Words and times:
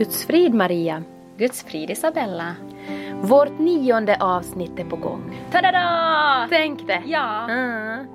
Guds 0.00 0.26
frid 0.26 0.54
Maria. 0.54 1.02
Guds 1.36 1.64
frid 1.64 1.90
Isabella. 1.90 2.54
Vårt 3.22 3.58
nionde 3.58 4.16
avsnitt 4.20 4.78
är 4.78 4.84
på 4.84 4.96
gång. 4.96 5.40
Ta-da! 5.50 6.46
Tänk 6.50 6.86
det! 6.86 7.02
Ja. 7.06 7.50
Mm. 7.50 8.06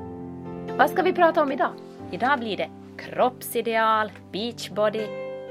Vad 0.77 0.90
ska 0.90 1.02
vi 1.02 1.13
prata 1.13 1.41
om 1.41 1.52
idag? 1.52 1.70
Idag 2.12 2.40
blir 2.40 2.57
det 2.57 2.70
kroppsideal, 2.98 4.12
beachbody, 4.31 5.07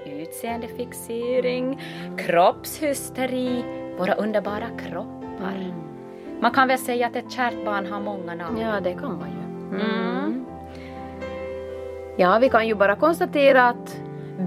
utseendefixering, 0.06 1.80
kroppshysteri, 2.18 3.64
våra 3.98 4.14
underbara 4.14 4.68
kroppar. 4.78 5.74
Man 6.40 6.50
kan 6.50 6.68
väl 6.68 6.78
säga 6.78 7.06
att 7.06 7.16
ett 7.16 7.32
kärt 7.32 7.64
barn 7.64 7.86
har 7.86 8.00
många 8.00 8.34
namn. 8.34 8.60
Ja, 8.60 8.80
det 8.80 8.94
kan 8.94 9.18
man 9.18 9.28
ju. 9.28 9.78
Mm. 9.80 10.44
Ja, 12.16 12.38
vi 12.38 12.48
kan 12.48 12.68
ju 12.68 12.74
bara 12.74 12.96
konstatera 12.96 13.68
att 13.68 14.00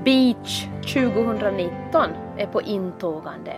Beach 0.03 0.67
2019 0.87 2.11
är 2.37 2.47
på 2.47 2.61
intågande. 2.61 3.55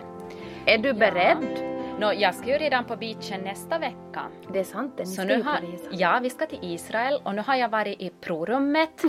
Är 0.66 0.78
du 0.78 0.92
beredd? 0.92 1.70
Nå, 1.98 2.12
jag 2.12 2.34
ska 2.34 2.46
ju 2.46 2.58
redan 2.58 2.84
på 2.84 2.96
beachen 2.96 3.40
nästa 3.40 3.78
vecka. 3.78 4.22
Det 4.52 4.58
är 4.58 4.64
sant, 4.64 4.94
det. 4.96 5.04
ni 5.04 5.14
Så 5.14 5.24
nu 5.24 5.42
har, 5.42 5.60
ja, 5.90 6.20
vi 6.22 6.30
ska 6.30 6.46
till 6.46 6.58
Israel 6.62 7.20
och 7.24 7.34
nu 7.34 7.42
har 7.42 7.56
jag 7.56 7.68
varit 7.68 8.00
i 8.00 8.10
provrummet 8.10 9.02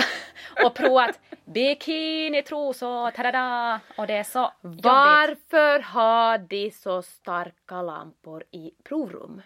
och 0.64 0.74
provat 0.74 1.20
bikinitrosor, 1.44 3.10
tada 3.10 3.32
Och 3.96 4.06
det 4.06 4.14
är 4.14 4.24
så 4.24 4.52
jobbigt. 4.62 4.84
Varför 4.84 5.80
har 5.80 6.38
de 6.38 6.70
så 6.70 7.02
starka 7.02 7.82
lampor 7.82 8.44
i 8.50 8.70
provrum? 8.84 9.42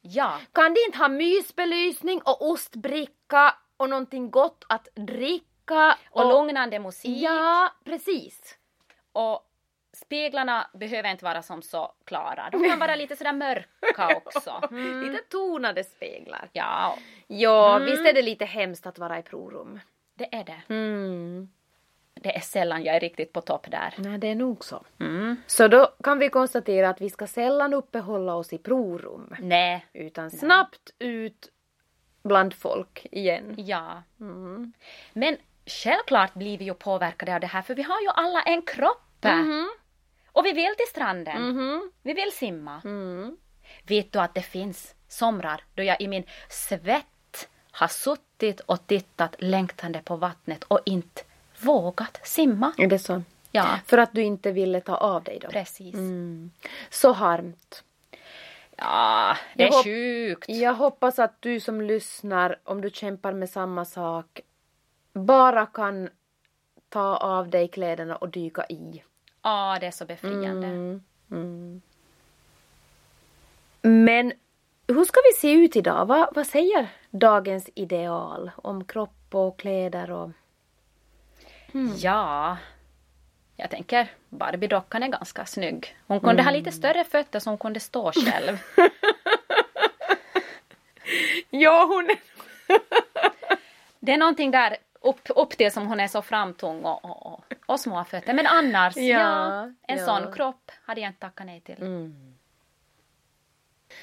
Ja, 0.00 0.38
Kan 0.52 0.74
de 0.74 0.80
inte 0.86 0.98
ha 0.98 1.08
mysbelysning 1.08 2.20
och 2.24 2.50
ostbricka 2.50 3.54
och 3.76 3.90
någonting 3.90 4.30
gott 4.30 4.64
att 4.68 4.88
dricka? 4.94 5.44
Och 6.10 6.28
lugnande 6.28 6.78
musik. 6.78 7.18
Ja, 7.18 7.72
precis. 7.84 8.58
Och 9.12 9.44
speglarna 9.92 10.70
behöver 10.74 11.10
inte 11.10 11.24
vara 11.24 11.42
som 11.42 11.62
så 11.62 11.92
klara. 12.04 12.48
De 12.52 12.68
kan 12.70 12.78
vara 12.78 12.94
lite 12.96 13.16
sådär 13.16 13.32
mörka 13.32 14.16
också. 14.24 14.68
Mm. 14.70 15.00
Lite 15.02 15.22
tonade 15.28 15.84
speglar. 15.84 16.48
Ja, 16.52 16.98
Ja, 17.26 17.76
Mm. 17.76 17.86
visst 17.90 18.06
är 18.06 18.12
det 18.12 18.22
lite 18.22 18.44
hemskt 18.44 18.86
att 18.86 18.98
vara 18.98 19.18
i 19.18 19.22
provrum. 19.22 19.80
det 20.14 20.34
är 20.34 20.44
det. 20.44 20.74
Mm. 20.74 21.48
Det 22.14 22.36
är 22.36 22.40
sällan 22.40 22.84
jag 22.84 22.96
är 22.96 23.00
riktigt 23.00 23.32
på 23.32 23.40
topp 23.40 23.66
där. 23.70 23.94
Nej, 23.98 24.18
det 24.18 24.26
är 24.26 24.34
nog 24.34 24.64
så. 24.64 24.84
Mm. 25.00 25.36
Så 25.46 25.68
då 25.68 25.86
kan 26.04 26.18
vi 26.18 26.28
konstatera 26.28 26.88
att 26.88 27.00
vi 27.00 27.10
ska 27.10 27.26
sällan 27.26 27.74
uppehålla 27.74 28.34
oss 28.34 28.52
i 28.52 28.58
provrum. 28.58 29.34
Nej, 29.38 29.86
Utan 29.92 30.30
snabbt 30.30 30.90
ut 30.98 31.48
bland 32.22 32.54
folk 32.54 33.06
igen. 33.10 33.54
ja. 33.58 34.02
Mm. 34.20 34.72
Men 35.12 35.36
självklart 35.68 36.34
blir 36.34 36.58
vi 36.58 36.64
ju 36.64 36.74
påverkade 36.74 37.34
av 37.34 37.40
det 37.40 37.46
här 37.46 37.62
för 37.62 37.74
vi 37.74 37.82
har 37.82 38.00
ju 38.00 38.08
alla 38.08 38.42
en 38.42 38.62
kropp. 38.62 39.24
Mhm. 39.24 39.70
Och 40.32 40.46
vi 40.46 40.52
vill 40.52 40.74
till 40.76 40.86
stranden. 40.90 41.42
Mhm. 41.48 41.90
Vi 42.02 42.12
vill 42.12 42.32
simma. 42.32 42.80
Mm. 42.84 43.36
Vet 43.86 44.12
du 44.12 44.18
att 44.18 44.34
det 44.34 44.42
finns 44.42 44.94
somrar 45.08 45.64
då 45.74 45.82
jag 45.82 46.00
i 46.00 46.08
min 46.08 46.24
svett 46.48 47.48
har 47.70 47.88
suttit 47.88 48.60
och 48.60 48.86
tittat 48.86 49.34
längtande 49.38 50.00
på 50.04 50.16
vattnet 50.16 50.64
och 50.64 50.80
inte 50.86 51.22
vågat 51.60 52.20
simma? 52.26 52.72
Är 52.78 52.86
det 52.86 52.98
så? 52.98 53.22
Ja, 53.52 53.66
För 53.86 53.98
att 53.98 54.12
du 54.12 54.22
inte 54.22 54.52
ville 54.52 54.80
ta 54.80 54.96
av 54.96 55.22
dig 55.24 55.38
då? 55.42 55.48
precis. 55.48 55.94
Mm. 55.94 56.50
Så 56.90 57.12
harmt. 57.12 57.84
Ja, 58.76 59.36
det 59.54 59.62
Jag 59.62 59.68
är 59.68 59.72
hopp- 59.76 59.84
sjukt. 59.84 60.48
Jag 60.48 60.74
hoppas 60.74 61.18
att 61.18 61.42
du 61.42 61.60
som 61.60 61.80
lyssnar, 61.80 62.58
om 62.64 62.80
du 62.80 62.90
kämpar 62.90 63.32
med 63.32 63.50
samma 63.50 63.84
sak, 63.84 64.40
bara 65.12 65.66
kan 65.66 66.08
ta 66.88 67.16
av 67.16 67.48
dig 67.48 67.68
kläderna 67.68 68.16
och 68.16 68.28
dyka 68.28 68.66
i. 68.68 69.02
Ja, 69.42 69.76
det 69.80 69.86
är 69.86 69.90
så 69.90 70.04
befriande. 70.04 70.66
Mm. 70.66 71.02
Mm. 71.30 71.82
Men 73.82 74.32
hur 74.88 75.04
ska 75.04 75.20
vi 75.30 75.36
se 75.40 75.52
ut 75.52 75.76
idag? 75.76 76.06
Vad, 76.06 76.34
vad 76.34 76.46
säger 76.46 76.88
dagens 77.10 77.70
ideal 77.74 78.50
om 78.56 78.84
kropp 78.84 79.34
och 79.34 79.58
kläder 79.58 80.10
och... 80.10 80.30
Ja, 81.96 82.56
jag 83.56 83.70
tänker 83.70 84.08
Barbie-dockan 84.28 85.02
är 85.02 85.08
ganska 85.08 85.46
snygg. 85.46 85.96
Hon 86.06 86.20
kunde 86.20 86.42
ha 86.42 86.50
lite 86.50 86.72
större 86.72 87.04
fötter 87.04 87.40
så 87.40 87.50
hon 87.50 87.58
kunde 87.58 87.80
stå 87.80 88.12
själv. 88.12 88.58
Ja, 91.50 91.84
hon. 91.84 92.08
Det 94.00 94.12
är 94.12 94.16
någonting 94.16 94.50
där 94.50 94.76
upp, 95.00 95.30
upp 95.36 95.50
till 95.50 95.72
som 95.72 95.86
hon 95.86 96.00
är 96.00 96.08
så 96.08 96.22
framtung 96.22 96.84
och, 96.84 97.04
och, 97.04 97.26
och, 97.26 97.44
och 97.66 97.80
små 97.80 98.04
fötter. 98.04 98.34
Men 98.34 98.46
annars, 98.46 98.96
ja, 98.96 99.02
Ja, 99.02 99.72
en 99.82 99.98
ja. 99.98 100.04
sån 100.04 100.32
kropp 100.32 100.70
hade 100.84 101.00
jag 101.00 101.08
inte 101.10 101.20
tackat 101.20 101.46
nej 101.46 101.60
till. 101.60 101.82
Mm. 101.82 102.34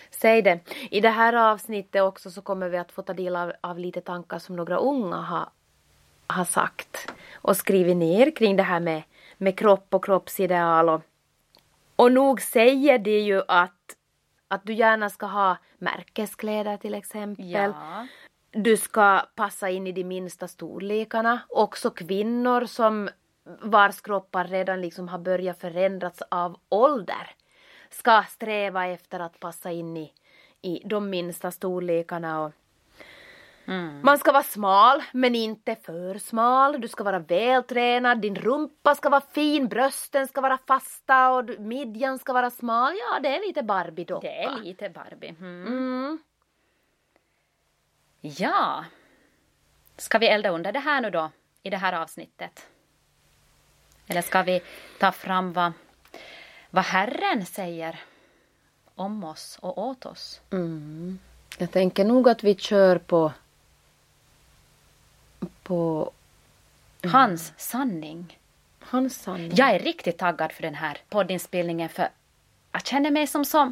Säg 0.09 0.41
det. 0.41 0.59
I 0.91 1.01
det 1.01 1.09
här 1.09 1.33
avsnittet 1.33 2.01
också 2.01 2.31
så 2.31 2.41
kommer 2.41 2.69
vi 2.69 2.77
att 2.77 2.91
få 2.91 3.01
ta 3.01 3.13
del 3.13 3.35
av, 3.35 3.53
av 3.61 3.79
lite 3.79 4.01
tankar 4.01 4.39
som 4.39 4.55
några 4.55 4.77
unga 4.77 5.15
har, 5.15 5.49
har 6.27 6.45
sagt 6.45 7.11
och 7.35 7.57
skrivit 7.57 7.97
ner 7.97 8.31
kring 8.35 8.55
det 8.55 8.63
här 8.63 8.79
med, 8.79 9.03
med 9.37 9.59
kropp 9.59 9.93
och 9.93 10.05
kroppsideal. 10.05 10.89
Och, 10.89 11.01
och 11.95 12.11
nog 12.11 12.41
säger 12.41 12.99
det 12.99 13.19
ju 13.19 13.41
att, 13.47 13.95
att 14.47 14.63
du 14.63 14.73
gärna 14.73 15.09
ska 15.09 15.25
ha 15.25 15.57
märkeskläder 15.77 16.77
till 16.77 16.93
exempel. 16.93 17.49
Ja. 17.49 18.07
Du 18.57 18.77
ska 18.77 19.21
passa 19.35 19.69
in 19.69 19.87
i 19.87 19.91
de 19.91 20.03
minsta 20.03 20.47
storlekarna. 20.47 21.39
Också 21.49 21.89
kvinnor 21.89 22.65
som 22.65 23.09
vars 23.61 24.01
kroppar 24.01 24.45
redan 24.45 24.81
liksom 24.81 25.07
har 25.07 25.19
börjat 25.19 25.59
förändras 25.59 26.21
av 26.29 26.59
ålder 26.69 27.35
ska 27.89 28.23
sträva 28.29 28.87
efter 28.87 29.19
att 29.19 29.39
passa 29.39 29.71
in 29.71 29.97
i, 29.97 30.13
i 30.61 30.81
de 30.85 31.09
minsta 31.09 31.51
storlekarna. 31.51 32.43
Och 32.43 32.51
Mm. 33.67 34.01
man 34.03 34.17
ska 34.17 34.31
vara 34.31 34.43
smal 34.43 35.03
men 35.11 35.35
inte 35.35 35.75
för 35.75 36.17
smal. 36.17 36.81
Du 36.81 36.87
ska 36.87 37.03
vara 37.03 37.19
vältränad, 37.19 38.21
din 38.21 38.35
rumpa 38.35 38.95
ska 38.95 39.09
vara 39.09 39.21
fin, 39.21 39.67
brösten 39.67 40.27
ska 40.27 40.41
vara 40.41 40.57
fasta 40.67 41.31
och 41.31 41.49
midjan 41.59 42.19
ska 42.19 42.33
vara 42.33 42.49
smal. 42.49 42.93
Ja, 42.93 43.19
det 43.19 43.35
är 43.35 43.47
lite 43.47 43.63
Barbie-docka. 43.63 44.27
Det 44.27 44.43
är 44.43 44.63
lite 44.63 44.89
Barbie. 44.89 45.35
Mm. 45.39 45.67
Mm. 45.67 46.19
Ja. 48.25 48.85
Ska 49.97 50.17
vi 50.17 50.27
elda 50.27 50.49
under 50.49 50.71
det 50.71 50.79
här 50.79 51.01
nu 51.01 51.09
då, 51.09 51.31
i 51.63 51.69
det 51.69 51.77
här 51.77 51.93
avsnittet? 51.93 52.67
Eller 54.07 54.21
ska 54.21 54.43
vi 54.43 54.61
ta 54.99 55.11
fram 55.11 55.53
vad, 55.53 55.71
vad 56.69 56.83
Herren 56.83 57.45
säger 57.45 57.99
om 58.95 59.23
oss 59.23 59.57
och 59.61 59.77
åt 59.77 60.05
oss? 60.05 60.41
Mm. 60.51 61.19
Jag 61.57 61.71
tänker 61.71 62.05
nog 62.05 62.29
att 62.29 62.43
vi 62.43 62.55
kör 62.55 62.97
på 62.97 63.31
på 65.63 66.11
Hans 67.03 67.53
sanning. 67.57 68.39
hans 68.79 69.21
sanning. 69.21 69.51
Jag 69.55 69.69
är 69.69 69.79
riktigt 69.79 70.17
taggad 70.17 70.51
för 70.51 70.61
den 70.61 70.75
här 70.75 70.97
poddinspelningen 71.09 71.89
för 71.89 72.09
jag 72.71 72.85
känner 72.85 73.11
mig 73.11 73.27
som 73.27 73.45
så, 73.45 73.71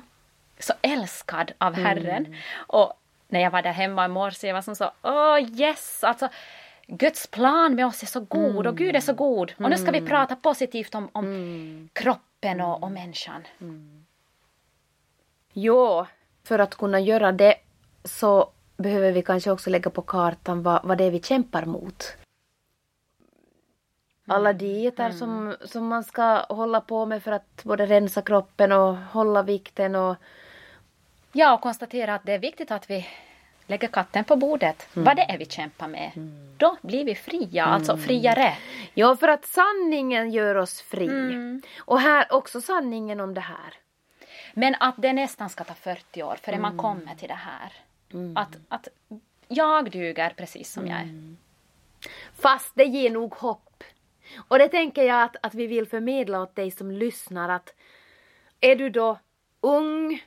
så 0.59 0.73
älskad 0.81 1.51
av 1.57 1.73
Herren. 1.73 2.35
Och 2.53 2.93
när 3.33 3.39
jag 3.39 3.51
var 3.51 3.61
där 3.61 3.71
hemma 3.71 4.05
i 4.05 4.07
morse, 4.07 4.47
jag 4.47 4.53
var 4.53 4.61
som 4.61 4.75
så, 4.75 4.91
åh 5.01 5.39
yes! 5.61 6.03
Alltså, 6.03 6.29
Guds 6.87 7.27
plan 7.27 7.75
med 7.75 7.85
oss 7.85 8.03
är 8.03 8.07
så 8.07 8.19
god 8.19 8.67
och 8.67 8.77
Gud 8.77 8.95
är 8.95 8.99
så 8.99 9.13
god. 9.13 9.53
Och 9.57 9.69
nu 9.69 9.77
ska 9.77 9.91
vi 9.91 10.01
prata 10.01 10.35
positivt 10.35 10.95
om, 10.95 11.09
om 11.11 11.89
kroppen 11.93 12.61
och, 12.61 12.83
och 12.83 12.91
människan. 12.91 13.41
Jo, 15.53 16.05
för 16.43 16.59
att 16.59 16.75
kunna 16.75 16.99
göra 16.99 17.31
det 17.31 17.55
så 18.03 18.49
behöver 18.77 19.11
vi 19.11 19.21
kanske 19.21 19.51
också 19.51 19.69
lägga 19.69 19.89
på 19.89 20.01
kartan 20.01 20.63
vad, 20.63 20.83
vad 20.83 20.97
det 20.97 21.03
är 21.03 21.11
vi 21.11 21.21
kämpar 21.21 21.65
mot. 21.65 22.17
Alla 24.27 24.53
dieter 24.53 25.11
som, 25.11 25.55
som 25.65 25.87
man 25.87 26.03
ska 26.03 26.45
hålla 26.49 26.81
på 26.81 27.05
med 27.05 27.23
för 27.23 27.31
att 27.31 27.63
både 27.63 27.85
rensa 27.85 28.21
kroppen 28.21 28.71
och 28.71 28.97
hålla 28.97 29.43
vikten 29.43 29.95
och 29.95 30.15
Ja, 31.35 31.53
och 31.53 31.61
konstatera 31.61 32.15
att 32.15 32.25
det 32.25 32.33
är 32.33 32.39
viktigt 32.39 32.71
att 32.71 32.89
vi 32.89 33.07
lägger 33.67 33.87
katten 33.87 34.23
på 34.23 34.35
bordet. 34.35 34.87
Vad 34.93 35.15
det 35.15 35.21
är 35.21 35.37
vi 35.37 35.45
kämpar 35.45 35.87
med. 35.87 36.11
Då 36.57 36.77
blir 36.81 37.05
vi 37.05 37.15
fria, 37.15 37.65
alltså 37.65 37.97
friare. 37.97 38.53
Ja, 38.93 39.15
för 39.15 39.27
att 39.27 39.45
sanningen 39.45 40.31
gör 40.31 40.55
oss 40.55 40.81
fri. 40.81 41.05
Mm. 41.05 41.61
Och 41.77 41.99
här 41.99 42.33
också 42.33 42.61
sanningen 42.61 43.19
om 43.19 43.33
det 43.33 43.41
här. 43.41 43.73
Men 44.53 44.75
att 44.79 44.95
det 44.97 45.13
nästan 45.13 45.49
ska 45.49 45.63
ta 45.63 45.73
40 45.73 46.23
år 46.23 46.37
förrän 46.41 46.61
man 46.61 46.77
kommer 46.77 47.15
till 47.15 47.27
det 47.27 47.33
här. 47.33 47.73
Att, 48.35 48.57
att 48.67 48.87
jag 49.47 49.91
duger 49.91 50.33
precis 50.37 50.71
som 50.71 50.87
jag 50.87 50.99
är. 50.99 51.35
Fast 52.35 52.71
det 52.75 52.83
ger 52.83 53.09
nog 53.09 53.33
hopp. 53.33 53.83
Och 54.47 54.59
det 54.59 54.67
tänker 54.67 55.03
jag 55.03 55.23
att, 55.23 55.35
att 55.41 55.53
vi 55.53 55.67
vill 55.67 55.87
förmedla 55.87 56.41
åt 56.41 56.55
dig 56.55 56.71
som 56.71 56.91
lyssnar 56.91 57.49
att 57.49 57.73
är 58.61 58.75
du 58.75 58.89
då 58.89 59.19
ung 59.61 60.21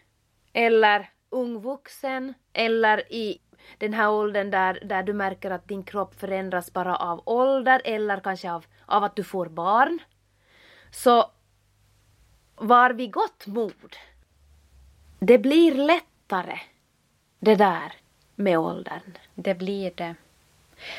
eller 0.57 1.11
ung 1.31 1.61
vuxen 1.61 2.35
eller 2.53 3.13
i 3.13 3.39
den 3.79 3.95
här 3.95 4.11
åldern 4.11 4.51
där, 4.51 4.79
där 4.85 5.03
du 5.03 5.13
märker 5.13 5.51
att 5.51 5.69
din 5.69 5.83
kropp 5.85 6.21
förändras 6.21 6.73
bara 6.73 6.97
av 6.97 7.23
ålder 7.25 7.83
eller 7.85 8.21
kanske 8.21 8.53
av, 8.53 8.67
av 8.87 9.05
att 9.05 9.17
du 9.17 9.25
får 9.25 9.47
barn. 9.47 9.99
Så 10.91 11.31
var 12.55 12.91
vid 12.91 13.13
gott 13.13 13.47
mod. 13.47 13.97
Det 15.19 15.39
blir 15.39 15.75
lättare 15.75 16.59
det 17.39 17.55
där 17.55 17.93
med 18.35 18.59
åldern. 18.59 19.19
Det 19.35 19.55
blir 19.55 19.93
det. 19.95 20.15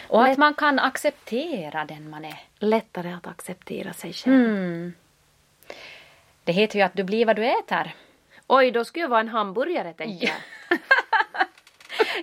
Och 0.07 0.21
Lätt- 0.24 0.31
att 0.31 0.38
man 0.38 0.53
kan 0.53 0.80
acceptera 0.80 1.86
den 1.86 2.10
man 2.10 2.25
är. 2.25 2.39
Lättare 2.60 3.13
att 3.13 3.27
acceptera 3.27 3.94
sig 3.94 4.13
själv. 4.13 4.36
Mm. 4.36 4.94
Det 6.44 6.51
heter 6.51 6.80
ju 6.80 6.86
att 6.86 6.94
du 6.94 7.03
blir 7.03 7.25
vad 7.25 7.36
du 7.36 7.45
äter. 7.45 7.95
Oj, 8.48 8.72
då 8.72 8.86
skulle 8.86 9.04
jag 9.04 9.10
vara 9.10 9.20
en 9.20 9.28
hamburgare 9.30 9.94
tänker 9.94 10.28
jag. 10.28 10.36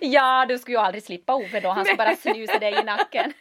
Ja, 0.00 0.46
du 0.48 0.58
skulle 0.58 0.76
ju 0.76 0.80
aldrig 0.80 1.02
slippa 1.04 1.34
Ove 1.34 1.60
då, 1.60 1.68
han 1.68 1.84
skulle 1.84 1.96
bara 1.96 2.16
snusa 2.16 2.58
dig 2.58 2.80
i 2.80 2.82
nacken. 2.82 3.32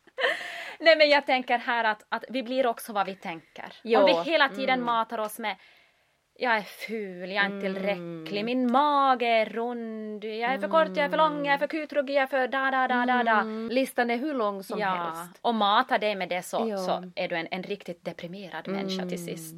Nej 0.80 0.96
men 0.96 1.08
jag 1.10 1.26
tänker 1.26 1.58
här 1.58 1.84
att, 1.84 2.06
att 2.08 2.24
vi 2.28 2.42
blir 2.42 2.66
också 2.66 2.92
vad 2.92 3.06
vi 3.06 3.14
tänker. 3.14 3.72
Ja, 3.82 4.00
Om 4.00 4.06
vi 4.06 4.30
hela 4.30 4.48
tiden 4.48 4.82
matar 4.82 5.18
oss 5.18 5.38
med 5.38 5.56
jag 6.38 6.56
är 6.56 6.62
ful, 6.62 7.30
jag 7.30 7.44
är 7.44 7.46
inte 7.46 7.60
tillräcklig, 7.66 8.44
min 8.44 8.72
mage 8.72 9.26
är 9.26 9.46
rund, 9.46 10.24
jag 10.24 10.54
är 10.54 10.58
för 10.58 10.68
kort, 10.68 10.88
jag 10.96 10.98
är 10.98 11.08
för 11.08 11.16
lång, 11.16 11.46
jag 11.46 11.54
är 11.54 11.58
för 11.58 11.66
kutruggig, 11.66 12.14
jag 12.14 12.22
är 12.22 12.26
för 12.26 12.48
da 12.48 12.70
da 12.70 12.88
da 12.88 13.06
da 13.06 13.22
da. 13.22 13.40
Mm, 13.40 13.68
Listan 13.68 14.10
är 14.10 14.16
hur 14.16 14.34
lång 14.34 14.62
som 14.62 14.78
Ja, 14.78 14.88
helst. 14.88 15.38
och 15.42 15.54
matar 15.54 15.98
dig 15.98 16.14
med 16.14 16.28
det 16.28 16.42
så, 16.42 16.76
så 16.76 17.10
är 17.16 17.28
du 17.28 17.36
en, 17.36 17.48
en 17.50 17.62
riktigt 17.62 18.04
deprimerad 18.04 18.68
människa 18.68 19.08
till 19.08 19.24
sist. 19.24 19.54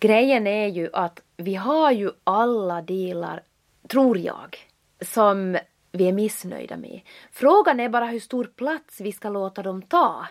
Grejen 0.00 0.46
är 0.46 0.66
ju 0.66 0.90
att 0.92 1.22
vi 1.36 1.54
har 1.54 1.90
ju 1.90 2.10
alla 2.24 2.82
delar, 2.82 3.42
tror 3.88 4.18
jag, 4.18 4.58
som 5.00 5.58
vi 5.92 6.08
är 6.08 6.12
missnöjda 6.12 6.76
med. 6.76 7.00
Frågan 7.32 7.80
är 7.80 7.88
bara 7.88 8.06
hur 8.06 8.20
stor 8.20 8.44
plats 8.44 9.00
vi 9.00 9.12
ska 9.12 9.28
låta 9.28 9.62
dem 9.62 9.82
ta. 9.82 10.26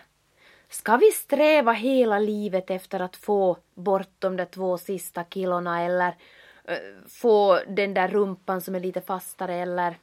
Ska 0.68 0.96
vi 0.96 1.10
sträva 1.10 1.72
hela 1.72 2.18
livet 2.18 2.70
efter 2.70 3.00
att 3.00 3.16
få 3.16 3.56
bort 3.74 4.14
de 4.18 4.36
där 4.36 4.44
två 4.44 4.78
sista 4.78 5.24
kilona 5.24 5.82
eller 5.82 6.16
eh, 6.64 6.76
få 7.08 7.60
den 7.68 7.94
där 7.94 8.08
rumpan 8.08 8.60
som 8.60 8.74
är 8.74 8.80
lite 8.80 9.00
fastare 9.00 9.54
eller 9.54 9.98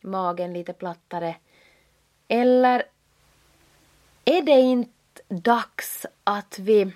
magen 0.00 0.52
lite 0.52 0.72
plattare? 0.72 1.36
Eller 2.28 2.82
är 4.24 4.42
det 4.42 4.60
inte 4.60 5.22
dags 5.28 6.06
att 6.24 6.58
vi 6.58 6.92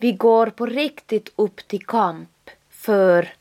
vi 0.00 0.12
går 0.12 0.46
på 0.46 0.66
riktigt 0.66 1.32
upp 1.36 1.56
till 1.68 1.86
kamp 1.86 2.50
för 2.70 3.34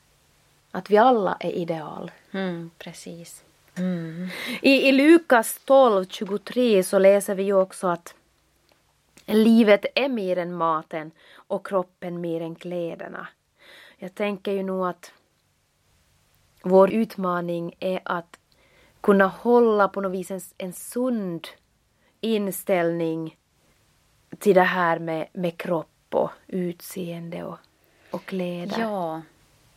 att 0.71 0.89
vi 0.89 0.97
alla 0.97 1.38
är 1.39 1.51
ideal. 1.51 2.11
Mm, 2.31 2.71
precis. 2.77 3.44
I, 4.61 4.71
I 4.71 4.91
Lukas 4.91 5.59
12.23 5.65 6.83
så 6.83 7.00
läser 7.00 7.35
vi 7.35 7.44
ju 7.44 7.53
också 7.53 7.88
att 7.88 8.13
livet 9.25 9.85
är 9.95 10.09
mer 10.09 10.38
än 10.38 10.56
maten 10.56 11.11
och 11.35 11.67
kroppen 11.67 12.21
mer 12.21 12.41
än 12.41 12.56
kläderna. 12.56 13.27
Jag 13.97 14.15
tänker 14.15 14.51
ju 14.51 14.63
nog 14.63 14.88
att 14.88 15.11
vår 16.61 16.94
utmaning 16.94 17.75
är 17.79 18.01
att 18.06 18.39
kunna 19.01 19.27
hålla 19.27 19.88
på 19.88 20.01
något 20.01 20.11
vis 20.11 20.31
en, 20.31 20.41
en 20.57 20.73
sund 20.73 21.47
inställning 22.21 23.38
till 24.39 24.56
det 24.56 24.61
här 24.61 25.00
med, 25.00 25.27
med 25.33 25.57
kropp 25.57 25.88
och 26.13 26.31
utseende 26.47 27.44
och, 27.44 27.57
och 28.11 28.25
kläder. 28.25 28.79
Ja. 28.79 29.21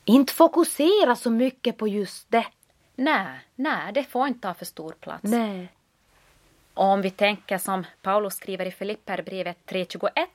Inte 0.04 0.32
fokusera 0.32 1.16
så 1.16 1.30
mycket 1.30 1.76
på 1.76 1.88
just 1.88 2.30
det. 2.30 2.46
Nej, 2.94 3.40
nej, 3.54 3.92
det 3.92 4.04
får 4.04 4.28
inte 4.28 4.40
ta 4.40 4.54
för 4.54 4.64
stor 4.64 4.92
plats. 4.92 5.22
Nej. 5.22 5.68
Och 6.74 6.84
om 6.84 7.02
vi 7.02 7.10
tänker 7.10 7.58
som 7.58 7.86
Paulus 8.02 8.34
skriver 8.34 8.66
i 8.66 8.70
Filipperbrevet 8.70 9.58
3.21. 9.66 10.26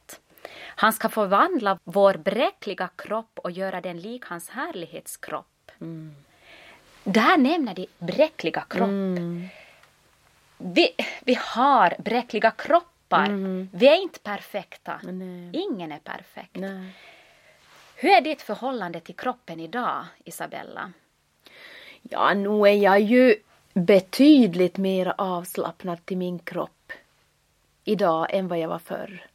Han 0.60 0.94
ska 0.94 1.10
förvandla 1.10 1.80
vår 1.84 2.14
bräckliga 2.14 2.90
kropp 2.96 3.40
och 3.40 3.52
göra 3.52 3.82
den 3.82 4.00
lik 4.00 4.26
hans 4.26 4.50
härlighetskropp. 4.50 5.72
Där 7.04 7.38
nämner 7.38 7.74
de 7.74 7.88
bräckliga 8.00 8.62
kropp. 8.62 8.90
Vi, 10.58 10.96
vi 11.24 11.38
har 11.42 11.96
bräckliga 12.00 12.52
kroppar. 13.08 13.68
Vi 13.78 13.88
är 13.88 14.02
inte 14.02 14.20
perfekta. 14.20 15.00
Nej. 15.04 15.50
Ingen 15.54 15.92
är 15.92 16.00
perfekt. 16.00 16.56
Nej. 16.56 16.96
Hur 17.96 18.10
är 18.10 18.22
ditt 18.22 18.42
förhållande 18.42 19.00
till 19.00 19.16
kroppen 19.16 19.60
idag, 19.60 20.06
Isabella? 20.26 20.92
Ja, 22.02 22.34
nu 22.34 22.50
är 22.50 22.74
jag 22.74 23.00
ju 23.00 23.36
betydligt 23.74 24.78
mer 24.78 25.14
avslappnad 25.18 26.06
till 26.06 26.18
min 26.18 26.40
kropp 26.40 26.92
idag 27.84 28.28
än 28.30 28.48
vad 28.48 28.60
jag 28.60 28.70
var 28.70 28.80
förr. 28.80 29.26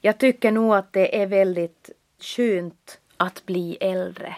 Jag 0.00 0.18
tycker 0.18 0.50
nog 0.52 0.74
att 0.74 0.92
det 0.92 1.22
är 1.22 1.26
väldigt 1.26 1.90
skönt 2.18 3.00
att 3.16 3.46
bli 3.46 3.76
äldre. 3.80 4.36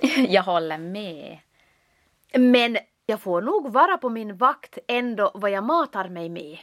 Jag 0.28 0.42
håller 0.42 0.78
med. 0.78 1.38
Men 2.34 2.78
jag 3.06 3.20
får 3.20 3.42
nog 3.42 3.72
vara 3.72 3.96
på 3.98 4.08
min 4.08 4.36
vakt 4.36 4.78
ändå 4.86 5.30
vad 5.34 5.50
jag 5.50 5.64
matar 5.64 6.08
mig 6.08 6.28
med. 6.28 6.58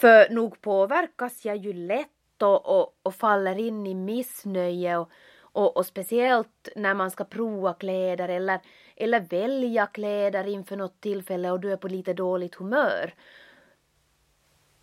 För 0.00 0.30
nog 0.30 0.60
påverkas 0.60 1.44
jag 1.44 1.56
ju 1.56 1.72
lätt 1.72 2.42
och, 2.42 2.80
och, 2.80 2.98
och 3.02 3.14
faller 3.14 3.58
in 3.58 3.86
i 3.86 3.94
missnöje 3.94 4.96
och, 4.96 5.10
och, 5.40 5.76
och 5.76 5.86
speciellt 5.86 6.68
när 6.76 6.94
man 6.94 7.10
ska 7.10 7.24
prova 7.24 7.74
kläder 7.74 8.28
eller, 8.28 8.60
eller 8.96 9.20
välja 9.20 9.86
kläder 9.86 10.46
inför 10.46 10.76
något 10.76 11.00
tillfälle 11.00 11.50
och 11.50 11.60
du 11.60 11.72
är 11.72 11.76
på 11.76 11.88
lite 11.88 12.12
dåligt 12.12 12.54
humör. 12.54 13.14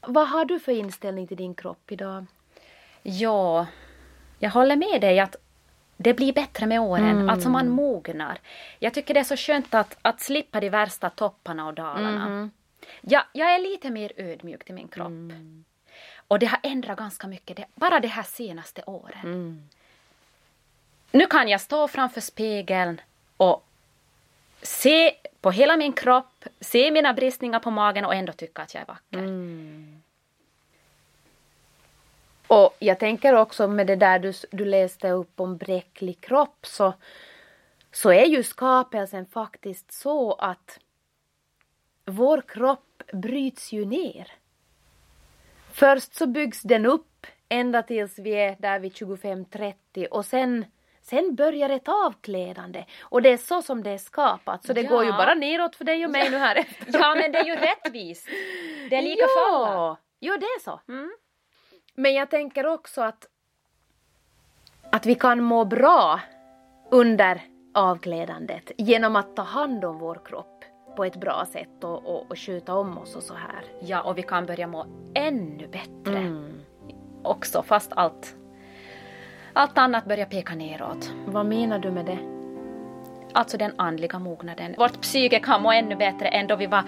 Vad 0.01 0.29
har 0.29 0.45
du 0.45 0.60
för 0.60 0.72
inställning 0.72 1.27
till 1.27 1.38
din 1.38 1.55
kropp 1.55 1.91
idag? 1.91 2.25
Ja, 3.03 3.67
jag 4.39 4.50
håller 4.50 4.75
med 4.75 5.01
dig 5.01 5.19
att 5.19 5.36
det 5.98 6.13
blir 6.13 6.33
bättre 6.33 6.65
med 6.65 6.81
åren, 6.81 7.29
alltså 7.29 7.50
man 7.50 7.69
mognar. 7.69 8.39
Jag 8.79 8.93
tycker 8.93 9.13
det 9.13 9.19
är 9.19 9.24
så 9.24 9.36
skönt 9.36 9.74
att, 9.74 9.98
att 10.01 10.22
slippa 10.22 10.60
de 10.60 10.69
värsta 10.69 11.10
topparna 11.10 11.67
och 11.67 11.74
dalarna. 11.74 12.50
Ja, 13.01 13.25
jag 13.34 13.56
är 13.56 13.60
lite 13.60 13.89
mer 13.89 14.12
ödmjuk 14.17 14.63
till 14.63 14.75
min 14.75 14.88
kropp. 14.88 15.32
Och 16.27 16.39
det 16.39 16.46
har 16.46 16.60
ändrat 16.63 16.98
ganska 16.98 17.27
mycket, 17.27 17.58
det, 17.58 17.65
bara 17.75 18.00
de 18.00 18.08
här 18.08 18.24
senaste 18.24 18.84
åren. 18.86 19.70
Nu 21.12 21.25
kan 21.25 21.48
jag 21.48 21.62
stå 21.62 21.88
framför 21.88 22.22
spegeln 22.22 23.01
och 23.38 23.65
se 24.62 25.15
på 25.41 25.51
hela 25.51 25.77
min 25.77 25.94
kropp, 25.94 26.46
se 26.60 26.91
mina 26.91 27.13
bristningar 27.13 27.60
på 27.60 27.72
magen 27.72 28.06
och 28.06 28.15
ändå 28.15 28.34
tycka 28.34 28.62
att 28.62 28.74
jag 28.74 28.82
är 28.82 28.88
vacker. 28.88 29.20
Och 32.48 32.75
jag 32.79 33.00
tänker 33.00 33.34
också 33.34 33.67
med 33.67 33.88
det 33.88 33.96
där 33.96 34.20
du, 34.20 34.34
du 34.51 34.65
läste 34.65 35.10
upp 35.10 35.39
om 35.39 35.58
bräcklig 35.58 36.22
kropp 36.22 36.65
så, 36.65 36.94
så 37.91 38.12
är 38.12 38.25
ju 38.25 38.44
skapelsen 38.44 39.25
faktiskt 39.25 39.91
så 39.91 40.34
att 40.34 40.79
vår 42.07 42.41
kropp 42.41 43.03
bryts 43.13 43.71
ju 43.71 43.85
ner. 43.85 44.31
Först 45.73 46.15
så 46.15 46.27
byggs 46.27 46.61
den 46.61 46.85
upp 46.85 47.27
ända 47.49 47.83
tills 47.83 48.19
vi 48.19 48.31
är 48.31 48.55
där 48.59 48.79
vid 48.79 48.91
25-30 48.91 50.07
och 50.07 50.25
sen, 50.25 50.65
sen 51.01 51.35
börjar 51.35 51.69
ett 51.69 51.87
avklädande. 51.87 52.85
Och 53.01 53.21
det 53.21 53.29
är 53.29 53.37
så 53.37 53.61
som 53.61 53.83
det 53.83 53.89
är 53.89 53.97
skapat 53.97 54.65
så 54.65 54.73
det 54.73 54.81
Ja. 54.81 54.89
går 54.89 55.05
ju 55.05 55.11
bara 55.11 55.33
neråt 55.33 55.75
för 55.75 55.85
dig 55.85 56.05
och 56.05 56.11
mig 56.11 56.29
nu 56.29 56.37
här 56.37 56.55
efter. 56.55 56.99
Ja, 56.99 57.15
men 57.15 57.31
det 57.31 57.37
är 57.37 57.45
ju 57.45 57.55
rättvist. 57.55 58.27
Det 58.89 58.95
är 58.95 59.01
lika 59.01 59.25
för 59.27 59.55
alla. 59.55 59.73
ja. 59.73 59.97
Jo, 60.19 60.33
det 60.39 60.45
är 60.45 60.59
så. 60.63 60.79
Mm. 60.87 61.11
Men 61.95 62.13
jag 62.13 62.29
tänker 62.29 62.65
också 62.65 63.01
att, 63.01 63.25
att 64.91 65.05
vi 65.05 65.15
kan 65.15 65.43
må 65.43 65.65
bra 65.65 66.19
under 66.91 67.41
avklädandet 67.73 68.71
genom 68.77 69.15
att 69.15 69.35
ta 69.35 69.41
hand 69.41 69.85
om 69.85 69.97
vår 69.99 70.21
kropp 70.25 70.56
på 70.98 71.06
ett 71.06 71.16
bra 71.16 71.46
sätt 71.51 71.84
och, 71.84 72.06
och, 72.06 72.32
och 72.32 72.38
sköta 72.39 72.75
om 72.75 72.98
oss 72.98 73.16
och 73.16 73.24
så 73.24 73.34
här. 73.34 73.63
Ja, 73.80 74.01
och 74.01 74.18
vi 74.18 74.24
kan 74.24 74.46
börja 74.46 74.68
må 74.68 74.86
ännu 75.13 75.68
bättre 75.68 76.18
Mm. 76.18 76.60
också, 77.24 77.63
fast 77.63 77.92
allt, 77.96 78.36
allt 79.54 79.77
annat 79.77 80.06
börjar 80.06 80.25
peka 80.25 80.56
neråt. 80.56 81.12
Vad 81.25 81.46
menar 81.46 81.80
du 81.80 81.92
med 81.92 82.06
det? 82.06 82.18
Alltså 83.34 83.58
den 83.58 83.72
andliga 83.77 84.20
mognaden. 84.20 84.75
Vårt 84.77 85.01
psyke 85.01 85.39
kan 85.39 85.62
må 85.62 85.72
ännu 85.72 85.96
bättre 85.96 86.27
än 86.27 86.48
då 86.48 86.56
vi 86.56 86.68
var 86.68 86.84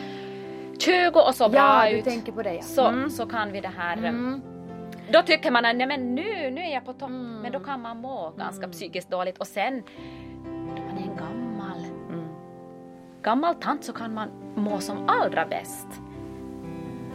20 0.80 1.20
och 1.20 1.36
så 1.36 1.50
bra 1.50 1.86
ja, 1.86 1.92
du 1.92 1.98
ut. 1.98 2.04
tänker 2.06 2.32
på 2.32 2.42
det 2.44 2.54
ja. 2.54 2.62
Så, 2.62 3.10
så 3.10 3.26
kan 3.26 3.52
vi 3.52 3.62
det 3.62 3.72
här. 3.78 3.98
Mm. 3.98 4.42
Då 5.12 5.22
tycker 5.22 5.52
man 5.52 5.66
att 5.66 5.76
nej, 5.76 5.88
men 5.88 6.16
nu, 6.16 6.50
nu 6.52 6.62
är 6.62 6.74
jag 6.74 6.86
på 6.86 6.94
topp. 6.94 7.10
Men 7.42 7.52
då 7.52 7.60
kan 7.60 7.82
man 7.82 7.98
må 8.02 8.34
ganska 8.38 8.68
psykiskt 8.68 9.10
dåligt. 9.12 9.38
Och 9.38 9.48
sen, 9.48 9.84
gammal 13.24 13.56
tant 13.56 13.84
så 13.84 13.94
kan 13.94 14.14
man 14.14 14.30
må 14.56 14.80
som 14.80 15.10
allra 15.10 15.46
bäst. 15.46 15.88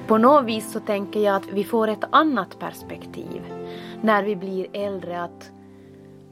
På 0.07 0.19
något 0.19 0.45
vis 0.45 0.73
så 0.73 0.81
tänker 0.81 1.21
jag 1.21 1.37
att 1.37 1.47
vi 1.53 1.65
får 1.65 1.89
ett 1.89 2.05
annat 2.11 2.59
perspektiv 2.59 3.43
när 4.03 4.23
vi 4.23 4.37
blir 4.37 4.67
äldre. 4.73 5.23
Att, 5.23 5.51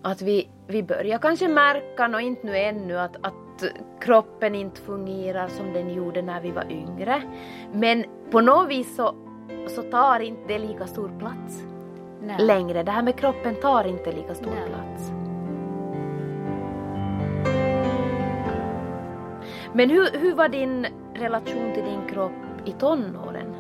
att 0.03 0.23
vi, 0.23 0.49
vi 0.67 0.83
börjar 0.83 1.19
kanske 1.19 1.49
märka, 1.49 2.07
och 2.15 2.21
inte 2.21 2.47
nu 2.47 2.57
ännu, 2.57 2.99
att, 2.99 3.17
att 3.21 3.65
kroppen 4.01 4.55
inte 4.55 4.81
fungerar 4.81 5.49
som 5.49 5.73
den 5.73 5.95
gjorde 5.95 6.23
när 6.23 6.41
vi 6.41 6.51
var 6.51 6.73
yngre. 6.73 7.23
Men 7.73 8.05
på 8.31 8.41
något 8.41 8.69
vis 8.69 8.97
så, 8.97 9.15
så 9.69 9.83
tar 9.83 10.21
inte 10.21 10.43
det 10.49 10.59
lika 10.59 10.87
stor 10.87 11.11
plats. 11.19 11.63
Nej. 12.23 12.47
längre. 12.47 12.83
Det 12.83 12.93
här 12.93 13.03
med 13.03 13.17
kroppen 13.17 13.55
tar 13.55 13.85
inte 13.85 14.13
lika 14.13 14.35
stor 14.35 14.51
Nej. 14.51 14.69
plats. 14.69 15.22
Men 19.75 19.91
hur, 19.91 20.19
hur 20.19 20.35
var 20.35 20.49
din 20.49 20.87
relation 21.15 21.75
till 21.75 21.85
din 21.85 22.09
kropp 22.09 22.33
i 22.65 22.73
tonåren? 22.73 23.55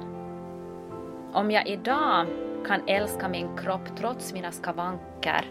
Om 1.33 1.50
jag 1.50 1.66
idag 1.69 2.26
kan 2.66 2.88
älska 2.88 3.28
min 3.28 3.57
kropp 3.57 3.97
trots 3.99 4.33
mina 4.33 4.52
skavanker 4.52 5.45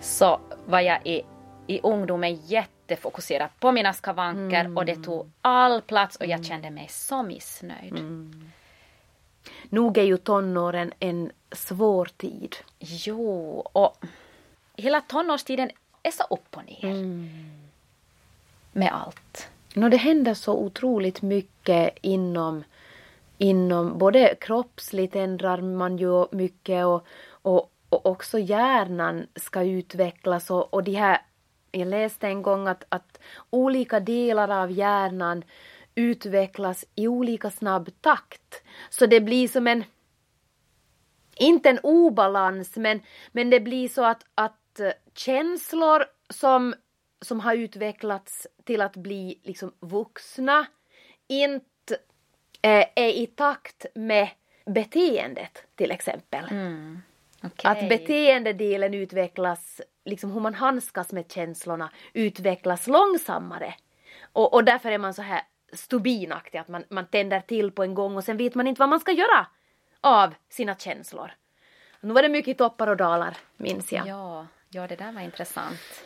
så 0.00 0.40
var 0.66 0.80
jag 0.80 1.06
i, 1.06 1.22
i 1.66 1.80
ungdomen 1.82 2.34
jättefokuserad 2.34 3.48
på 3.60 3.72
mina 3.72 3.92
skavanker 3.92 4.78
och 4.78 4.84
det 4.84 4.96
tog 4.96 5.30
all 5.40 5.82
plats 5.82 6.16
och 6.16 6.26
jag 6.26 6.44
kände 6.44 6.70
mig 6.70 6.88
så 6.88 7.22
missnöjd. 7.22 7.94
Nog 9.68 9.98
är 9.98 10.04
ju 10.04 10.16
tonåren 10.16 10.92
en 10.98 11.32
svår 11.52 12.10
tid. 12.16 12.56
Jo, 12.78 13.58
och 13.72 14.04
hela 14.76 15.00
tonårstiden 15.00 15.70
är 16.02 16.10
så 16.10 16.24
upp 16.30 16.56
och 16.56 16.64
ner. 16.64 16.94
Med 18.72 18.92
allt. 18.92 19.50
No, 19.74 19.88
det 19.88 19.96
händer 19.96 20.34
så 20.34 20.54
otroligt 20.54 21.22
mycket 21.22 21.98
inom, 22.02 22.64
inom 23.38 23.98
både 23.98 24.34
kroppsligt 24.40 25.16
ändrar 25.16 25.60
man 25.60 25.98
ju 25.98 26.26
mycket 26.30 26.86
och, 26.86 27.06
och, 27.30 27.72
och 27.88 28.06
också 28.06 28.38
hjärnan 28.38 29.26
ska 29.36 29.62
utvecklas 29.62 30.50
och, 30.50 30.74
och 30.74 30.84
de 30.84 30.94
här, 30.94 31.18
jag 31.70 31.88
läste 31.88 32.26
en 32.26 32.42
gång 32.42 32.68
att, 32.68 32.84
att 32.88 33.20
olika 33.50 34.00
delar 34.00 34.48
av 34.62 34.70
hjärnan 34.70 35.44
utvecklas 35.94 36.84
i 36.94 37.08
olika 37.08 37.50
snabb 37.50 37.90
takt. 38.00 38.62
Så 38.90 39.06
det 39.06 39.20
blir 39.20 39.48
som 39.48 39.66
en, 39.66 39.84
inte 41.36 41.70
en 41.70 41.78
obalans, 41.82 42.76
men, 42.76 43.00
men 43.32 43.50
det 43.50 43.60
blir 43.60 43.88
så 43.88 44.04
att, 44.04 44.24
att 44.34 44.80
känslor 45.14 46.04
som, 46.28 46.74
som 47.20 47.40
har 47.40 47.54
utvecklats 47.54 48.46
till 48.64 48.80
att 48.80 48.96
bli 48.96 49.40
liksom 49.42 49.72
vuxna 49.80 50.66
inte 51.26 51.94
eh, 52.62 52.86
är 52.94 53.08
i 53.08 53.26
takt 53.26 53.86
med 53.94 54.28
beteendet 54.66 55.64
till 55.74 55.90
exempel. 55.90 56.44
Okej. 57.42 57.70
Att 57.70 57.88
beteendedelen 57.88 58.94
utvecklas, 58.94 59.80
liksom 60.04 60.32
hur 60.32 60.40
man 60.40 60.54
handskas 60.54 61.12
med 61.12 61.32
känslorna 61.32 61.90
utvecklas 62.12 62.86
långsammare. 62.86 63.74
Och, 64.32 64.54
och 64.54 64.64
därför 64.64 64.92
är 64.92 64.98
man 64.98 65.14
så 65.14 65.22
här 65.22 65.42
stubinaktig, 65.72 66.58
att 66.58 66.68
man, 66.68 66.84
man 66.88 67.06
tänder 67.06 67.40
till 67.40 67.70
på 67.70 67.82
en 67.82 67.94
gång 67.94 68.16
och 68.16 68.24
sen 68.24 68.36
vet 68.36 68.54
man 68.54 68.66
inte 68.66 68.78
vad 68.78 68.88
man 68.88 69.00
ska 69.00 69.12
göra 69.12 69.46
av 70.00 70.34
sina 70.48 70.76
känslor. 70.76 71.32
Nu 72.00 72.14
var 72.14 72.22
det 72.22 72.28
mycket 72.28 72.58
toppar 72.58 72.86
och 72.86 72.96
dalar, 72.96 73.36
minns 73.56 73.92
jag. 73.92 74.06
Ja, 74.06 74.46
ja, 74.68 74.86
det 74.86 74.96
där 74.96 75.12
var 75.12 75.20
intressant. 75.20 76.04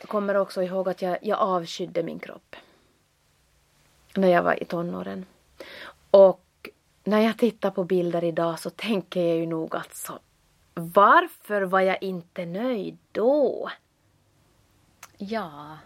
Jag 0.00 0.08
kommer 0.08 0.34
också 0.34 0.62
ihåg 0.62 0.88
att 0.88 1.02
jag, 1.02 1.18
jag 1.22 1.38
avskydde 1.38 2.02
min 2.02 2.18
kropp. 2.18 2.56
När 4.14 4.28
jag 4.28 4.42
var 4.42 4.62
i 4.62 4.64
tonåren. 4.64 5.26
Och 6.10 6.44
när 7.04 7.20
jag 7.20 7.38
tittar 7.38 7.70
på 7.70 7.84
bilder 7.84 8.24
idag 8.24 8.58
så 8.58 8.70
tänker 8.70 9.20
jag 9.20 9.36
ju 9.36 9.46
nog 9.46 9.76
att 9.76 9.94
så, 9.94 10.18
varför 10.74 11.62
var 11.62 11.80
jag 11.80 12.02
inte 12.02 12.46
nöjd 12.46 12.98
då? 13.12 13.70
Ja, 15.18 15.78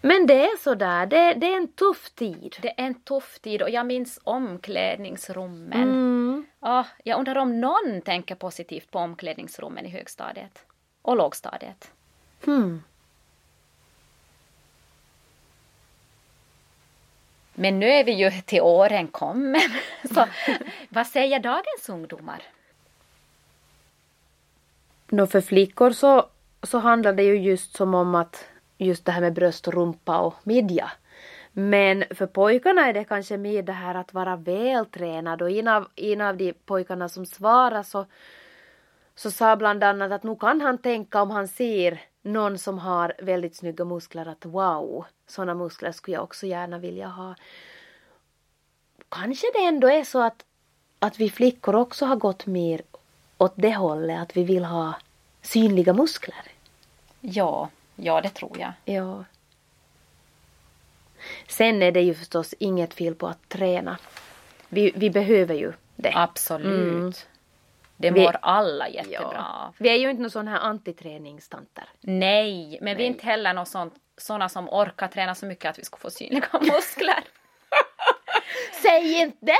Men 0.00 0.26
det 0.26 0.44
är 0.44 0.56
sådär, 0.56 1.06
det, 1.06 1.34
det 1.34 1.52
är 1.52 1.56
en 1.56 1.72
tuff 1.72 2.10
tid. 2.10 2.56
det 2.62 2.68
är 2.68 2.86
en 2.86 2.94
tuff 2.94 3.38
tid 3.38 3.62
och 3.62 3.70
jag 3.70 3.86
minns 3.86 4.20
omklädningsrummen. 4.24 5.82
Mm. 5.82 6.46
Ja, 6.60 6.86
jag 7.04 7.18
undrar 7.18 7.36
om 7.36 7.60
någon 7.60 8.02
tänker 8.04 8.34
positivt 8.34 8.90
på 8.90 8.98
omklädningsrummen 8.98 9.86
i 9.86 9.88
högstadiet 9.88 10.66
och 11.02 11.16
lågstadiet. 11.16 11.90
Hmm. 12.44 12.82
Men 17.54 17.80
nu 17.80 17.86
är 17.86 18.04
vi 18.04 18.12
ju 18.12 18.30
till 18.30 18.60
åren 18.60 19.08
kommen. 19.08 19.70
Så 20.14 20.26
vad 20.88 21.06
säger 21.06 21.40
dagens 21.40 21.88
ungdomar? 21.88 22.42
Nå 25.08 25.26
för 25.26 25.40
flickor 25.40 25.90
så, 25.90 26.26
så 26.62 26.78
handlar 26.78 27.12
det 27.12 27.22
ju 27.22 27.38
just 27.38 27.76
som 27.76 27.94
om 27.94 28.14
att 28.14 28.44
just 28.78 29.04
det 29.04 29.12
här 29.12 29.20
med 29.20 29.32
bröst 29.32 29.68
och 29.68 29.74
rumpa 29.74 30.18
och 30.18 30.34
midja. 30.42 30.90
Men 31.52 32.04
för 32.10 32.26
pojkarna 32.26 32.88
är 32.88 32.92
det 32.92 33.04
kanske 33.04 33.36
mer 33.36 33.62
det 33.62 33.72
här 33.72 33.94
att 33.94 34.14
vara 34.14 34.36
vältränad 34.36 35.42
och 35.42 35.50
en 35.50 35.68
av, 35.68 35.88
en 35.96 36.20
av 36.20 36.36
de 36.36 36.52
pojkarna 36.52 37.08
som 37.08 37.26
svarade 37.26 37.84
så, 37.84 38.06
så 39.14 39.30
sa 39.30 39.56
bland 39.56 39.84
annat 39.84 40.12
att 40.12 40.22
nu 40.22 40.36
kan 40.36 40.60
han 40.60 40.78
tänka 40.78 41.22
om 41.22 41.30
han 41.30 41.48
ser 41.48 42.00
någon 42.28 42.58
som 42.58 42.78
har 42.78 43.12
väldigt 43.18 43.56
snygga 43.56 43.84
muskler 43.84 44.28
att 44.28 44.44
wow, 44.44 45.04
sådana 45.26 45.54
muskler 45.54 45.92
skulle 45.92 46.14
jag 46.14 46.24
också 46.24 46.46
gärna 46.46 46.78
vilja 46.78 47.08
ha. 47.08 47.34
Kanske 49.08 49.46
det 49.54 49.64
ändå 49.64 49.88
är 49.88 50.04
så 50.04 50.22
att, 50.22 50.44
att 50.98 51.20
vi 51.20 51.30
flickor 51.30 51.74
också 51.74 52.06
har 52.06 52.16
gått 52.16 52.46
mer 52.46 52.82
åt 53.38 53.52
det 53.56 53.74
hållet, 53.74 54.22
att 54.22 54.36
vi 54.36 54.44
vill 54.44 54.64
ha 54.64 54.94
synliga 55.42 55.92
muskler. 55.92 56.44
Ja, 57.20 57.68
ja 57.96 58.20
det 58.20 58.30
tror 58.30 58.58
jag. 58.58 58.72
Ja. 58.84 59.24
Sen 61.48 61.82
är 61.82 61.92
det 61.92 62.00
ju 62.00 62.14
förstås 62.14 62.54
inget 62.58 62.94
fel 62.94 63.14
på 63.14 63.26
att 63.26 63.48
träna. 63.48 63.98
Vi, 64.68 64.92
vi 64.96 65.10
behöver 65.10 65.54
ju 65.54 65.72
det. 65.96 66.12
Absolut. 66.14 66.92
Mm. 66.92 67.12
Det 68.00 68.10
Vi- 68.10 68.20
mår 68.24 68.36
alla 68.42 68.88
jättebra 68.88 69.46
av. 69.66 69.74
Vi 69.78 69.88
är 69.88 69.94
ju 69.96 70.10
inte 70.10 70.22
någon 70.22 70.30
sån 70.30 70.48
här 70.48 70.58
antiträningstanter. 70.60 71.84
Nej, 72.00 72.78
men 72.82 72.96
vi 72.96 73.02
är 73.02 73.06
inte 73.06 73.26
heller 73.26 73.54
någon 73.54 73.66
sån, 73.66 73.90
såna 74.16 74.48
som 74.48 74.68
orkar 74.68 75.08
träna 75.08 75.34
så 75.34 75.46
mycket 75.46 75.70
att 75.70 75.78
vi 75.78 75.84
ska 75.84 75.96
få 75.96 76.10
synliga 76.10 76.46
muskler. 76.60 77.24
Säg 78.82 79.20
inte! 79.20 79.54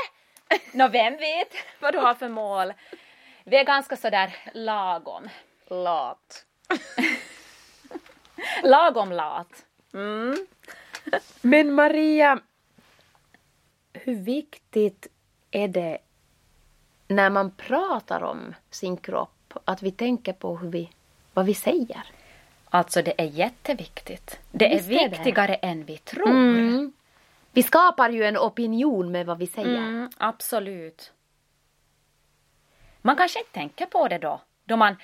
Nå, 0.73 0.87
vem 0.87 1.17
vet 1.17 1.53
vad 1.79 1.93
du 1.93 1.97
har 1.99 2.13
för 2.13 2.27
mål? 2.29 2.73
Vi 3.43 3.57
är 3.57 3.63
ganska 3.63 3.95
sådär 3.95 4.35
lagom. 4.53 5.29
Lat. 5.69 6.45
Lagom 8.63 9.11
lat. 9.11 9.65
Men 11.41 11.73
Maria, 11.73 12.39
hur 13.93 14.15
viktigt 14.15 15.07
är 15.51 15.67
det 15.67 15.97
när 17.09 17.29
man 17.29 17.51
pratar 17.51 18.23
om 18.23 18.55
sin 18.69 18.97
kropp 18.97 19.53
att 19.65 19.83
vi 19.83 19.91
tänker 19.91 20.33
på 20.33 20.57
hur 20.57 20.69
vi, 20.69 20.89
vad 21.33 21.45
vi 21.45 21.53
säger? 21.53 22.03
Alltså 22.69 23.01
det 23.01 23.21
är 23.21 23.25
jätteviktigt. 23.25 24.39
Det 24.51 24.73
är 24.73 24.77
Visst 24.77 24.89
är 24.89 25.09
det. 25.09 25.17
viktigare 25.17 25.55
än 25.55 25.85
vi 25.85 25.97
tror. 25.97 26.29
Mm. 26.29 26.93
Vi 27.51 27.63
skapar 27.63 28.09
ju 28.09 28.23
en 28.23 28.37
opinion 28.37 29.11
med 29.11 29.25
vad 29.25 29.37
vi 29.37 29.47
säger. 29.47 29.77
Mm, 29.77 30.09
absolut. 30.17 31.13
Man 33.01 33.15
kanske 33.15 33.39
inte 33.39 33.51
tänker 33.51 33.85
på 33.85 34.07
det 34.07 34.17
då, 34.17 34.41
då 34.65 34.75
man 34.77 34.95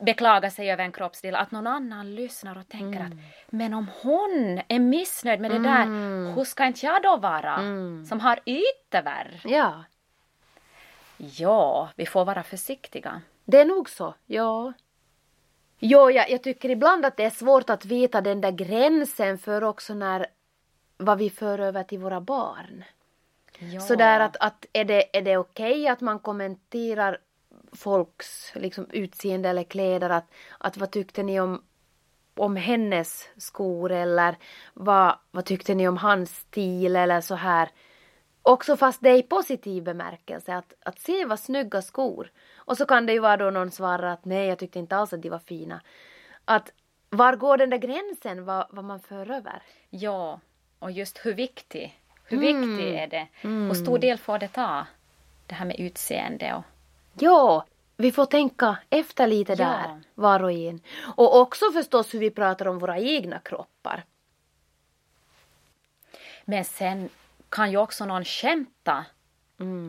beklagar 0.00 0.50
sig 0.50 0.70
över 0.70 0.84
en 0.84 0.92
kroppsdel, 0.92 1.34
att 1.34 1.50
någon 1.50 1.66
annan 1.66 2.14
lyssnar 2.14 2.58
och 2.58 2.68
tänker 2.68 3.00
att 3.00 3.12
men 3.50 3.74
om 3.74 3.90
hon 4.02 4.60
är 4.68 4.78
missnöjd 4.78 5.40
med 5.40 5.50
det 5.50 5.58
där, 5.58 5.86
hur 6.34 6.44
ska 6.44 6.66
inte 6.66 6.86
jag 6.86 7.02
då 7.02 7.16
vara? 7.16 7.56
Som 8.08 8.20
har 8.20 8.40
yttervärr. 8.44 9.40
Ja, 9.44 9.84
Ja, 11.16 11.88
vi 11.96 12.06
får 12.06 12.24
vara 12.24 12.42
försiktiga. 12.42 13.22
det 13.44 13.60
är 13.60 13.64
nog 13.64 13.90
så. 13.90 14.14
Ja. 14.26 14.72
Jo, 15.78 16.10
jag, 16.10 16.30
jag 16.30 16.42
tycker 16.42 16.70
ibland 16.70 17.06
att 17.06 17.16
det 17.16 17.24
är 17.24 17.30
svårt 17.30 17.70
att 17.70 17.84
veta 17.84 18.20
den 18.20 18.40
där 18.40 18.50
gränsen 18.50 19.38
för 19.38 19.64
också 19.64 19.94
när 19.94 20.26
vad 20.96 21.18
vi 21.18 21.30
för 21.30 21.58
över 21.58 21.82
till 21.82 21.98
våra 21.98 22.20
barn. 22.20 22.84
Ja. 23.58 23.80
Sådär 23.80 24.20
att, 24.20 24.36
att 24.36 24.66
är 24.72 24.84
det, 24.84 25.16
är 25.16 25.22
det 25.22 25.36
okej 25.36 25.88
att 25.88 26.00
man 26.00 26.18
kommenterar 26.18 27.18
folks 27.72 28.52
liksom, 28.54 28.86
utseende 28.90 29.48
eller 29.48 29.64
kläder? 29.64 30.10
Att, 30.10 30.26
att 30.58 30.76
vad 30.76 30.90
tyckte 30.90 31.22
ni 31.22 31.40
om, 31.40 31.62
om 32.34 32.56
hennes 32.56 33.28
skor 33.36 33.92
eller 33.92 34.36
vad, 34.74 35.18
vad 35.30 35.44
tyckte 35.44 35.74
ni 35.74 35.88
om 35.88 35.96
hans 35.96 36.36
stil 36.36 36.96
eller 36.96 37.20
så 37.20 37.34
här. 37.34 37.68
Också 38.46 38.76
fast 38.76 39.00
det 39.02 39.10
är 39.10 39.18
i 39.18 39.22
positiv 39.22 39.82
bemärkelse 39.82 40.54
att, 40.54 40.74
att 40.84 40.98
se 40.98 41.24
vad 41.24 41.40
snygga 41.40 41.82
skor. 41.82 42.30
Och 42.56 42.76
så 42.76 42.86
kan 42.86 43.06
det 43.06 43.12
ju 43.12 43.18
vara 43.18 43.36
då 43.36 43.50
någon 43.50 43.70
svarar 43.70 44.12
att 44.12 44.24
nej 44.24 44.48
jag 44.48 44.58
tyckte 44.58 44.78
inte 44.78 44.96
alls 44.96 45.12
att 45.12 45.22
de 45.22 45.30
var 45.30 45.38
fina. 45.38 45.80
Att 46.44 46.72
var 47.10 47.36
går 47.36 47.56
den 47.56 47.70
där 47.70 47.78
gränsen 47.78 48.44
vad, 48.44 48.66
vad 48.70 48.84
man 48.84 49.00
för 49.00 49.30
över? 49.30 49.62
Ja, 49.90 50.40
och 50.78 50.90
just 50.90 51.26
hur 51.26 51.34
viktig, 51.34 52.00
hur 52.24 52.38
viktig 52.38 52.94
är 52.94 53.06
det? 53.06 53.28
Hur 53.32 53.74
stor 53.74 53.98
del 53.98 54.18
får 54.18 54.38
det 54.38 54.48
ta? 54.48 54.86
Det 55.46 55.54
här 55.54 55.66
med 55.66 55.80
utseende 55.80 56.54
och... 56.54 56.64
Ja, 57.18 57.66
vi 57.96 58.12
får 58.12 58.26
tänka 58.26 58.78
efter 58.90 59.26
lite 59.26 59.52
Ja. 59.52 59.56
där, 59.56 60.00
var 60.14 60.42
och 60.42 60.52
en. 60.52 60.80
Och 61.16 61.40
också 61.40 61.64
förstås 61.72 62.14
hur 62.14 62.18
vi 62.18 62.30
pratar 62.30 62.68
om 62.68 62.78
våra 62.78 62.98
egna 62.98 63.38
kroppar. 63.38 64.04
Men 66.44 66.64
sen 66.64 67.08
kan 67.54 67.70
ju 67.70 67.76
också 67.76 68.04
någon 68.04 68.24
skämta 68.24 69.04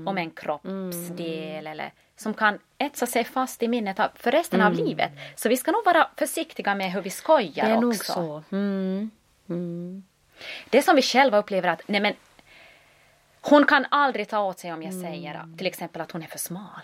om 0.05 0.17
en 0.17 0.31
kroppsdel 0.31 1.67
eller 1.67 1.93
som 2.15 2.33
kan 2.33 2.59
etsa 2.77 3.05
sig 3.05 3.23
fast 3.23 3.63
i 3.63 3.67
minnet 3.67 3.97
för 4.15 4.31
resten 4.31 4.61
av 4.61 4.73
livet. 4.73 5.11
Så 5.35 5.49
vi 5.49 5.57
ska 5.57 5.71
nog 5.71 5.85
vara 5.85 6.09
försiktiga 6.17 6.75
med 6.75 6.91
hur 6.91 7.01
vi 7.01 7.09
skojar 7.09 7.65
Det 7.65 7.71
är 7.71 7.81
nog 7.81 7.89
också. 7.89 8.13
så. 8.13 8.43
Mm. 8.51 9.11
Mm. 9.49 10.03
Det 10.69 10.81
som 10.81 10.95
vi 10.95 11.01
själva 11.01 11.37
upplever 11.37 11.69
att 11.69 11.81
nej 11.87 12.01
men 12.01 12.13
hon 13.49 13.65
kan 13.65 13.85
aldrig 13.91 14.27
ta 14.29 14.39
åt 14.43 14.59
sig 14.59 14.73
om 14.73 14.83
jag 14.83 14.93
säger 14.93 15.35
att- 15.35 15.57
till 15.57 15.67
exempel 15.67 16.01
att 16.01 16.11
hon 16.11 16.23
är 16.23 16.27
för 16.27 16.39
smal. 16.39 16.81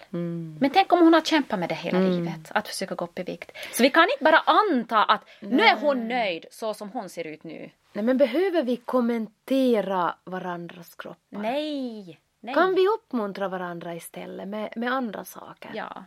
Men 0.60 0.70
tänk 0.74 0.94
om 0.94 1.00
hon 1.00 1.14
har 1.14 1.22
kämpat 1.22 1.60
med 1.60 1.70
det 1.70 1.76
hela 1.76 2.00
livet, 2.00 2.52
att 2.52 2.68
försöka 2.68 2.96
gå 2.96 3.06
upp 3.06 3.20
i 3.20 3.24
vikt. 3.24 3.52
Så 3.74 3.84
vi 3.84 3.90
kan 3.90 4.04
inte 4.04 4.24
bara 4.24 4.40
anta 4.46 5.04
att 5.04 5.22
nu 5.40 5.64
är 5.64 5.78
hon 5.80 6.08
nöjd 6.08 6.46
så 6.52 6.74
som 6.74 6.90
hon 6.90 7.10
ser 7.10 7.28
ut 7.28 7.44
nu. 7.44 7.70
Nej, 7.94 8.06
men 8.06 8.18
behöver 8.18 8.64
vi 8.64 8.76
kommentera 8.78 10.16
varandras 10.24 10.96
kroppar? 10.96 11.18
Nej! 11.42 12.20
Nej. 12.40 12.54
Kan 12.56 12.76
vi 12.76 12.88
uppmuntra 12.88 13.48
varandra 13.48 13.96
istället 13.96 14.48
med, 14.48 14.74
med 14.76 14.94
andra 14.94 15.26
saker? 15.26 15.72
Ja. 15.74 16.04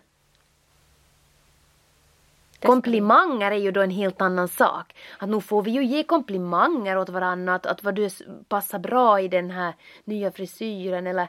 Komplimanger 2.65 3.51
är 3.51 3.57
ju 3.57 3.71
då 3.71 3.81
en 3.83 3.91
helt 3.91 4.21
annan 4.21 4.49
sak. 4.49 4.95
Att 5.19 5.29
nu 5.29 5.41
får 5.41 5.63
vi 5.63 5.71
ju 5.71 5.85
ge 5.85 6.03
komplimanger 6.03 6.99
åt 6.99 7.09
varandra, 7.09 7.55
att, 7.55 7.67
att 7.67 7.83
vad 7.83 7.95
du 7.95 8.09
passar 8.49 8.79
bra 8.79 9.21
i 9.21 9.29
den 9.29 9.51
här 9.51 9.75
nya 10.05 10.33
frisyren 10.33 11.07
eller... 11.07 11.29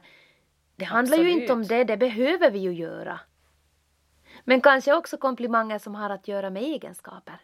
Det 0.75 0.85
handlar 0.85 1.17
ju 1.17 1.23
Absolut. 1.23 1.41
inte 1.41 1.53
om 1.53 1.63
det, 1.63 1.83
det 1.83 1.97
behöver 1.97 2.51
vi 2.51 2.59
ju 2.59 2.73
göra. 2.73 3.19
Men 4.43 4.61
kanske 4.61 4.93
också 4.93 5.17
komplimanger 5.17 5.79
som 5.79 5.95
har 5.95 6.09
att 6.09 6.27
göra 6.27 6.49
med 6.49 6.63
egenskaper. 6.63 7.39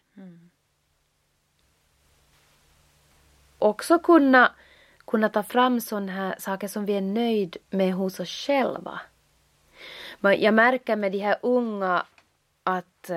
Också 3.60 4.00
kunna, 4.00 4.51
kunna 5.05 5.29
ta 5.29 5.43
fram 5.43 5.81
sådana 5.81 6.12
här 6.12 6.36
saker 6.39 6.67
som 6.67 6.86
vi 6.86 6.93
är 6.93 7.01
nöjd 7.01 7.57
med 7.69 7.93
hos 7.93 8.19
oss 8.19 8.29
själva. 8.29 9.01
Men 10.19 10.41
jag 10.41 10.53
märker 10.53 10.95
med 10.95 11.12
de 11.12 11.19
här 11.19 11.38
unga 11.41 12.05
att 12.63 13.12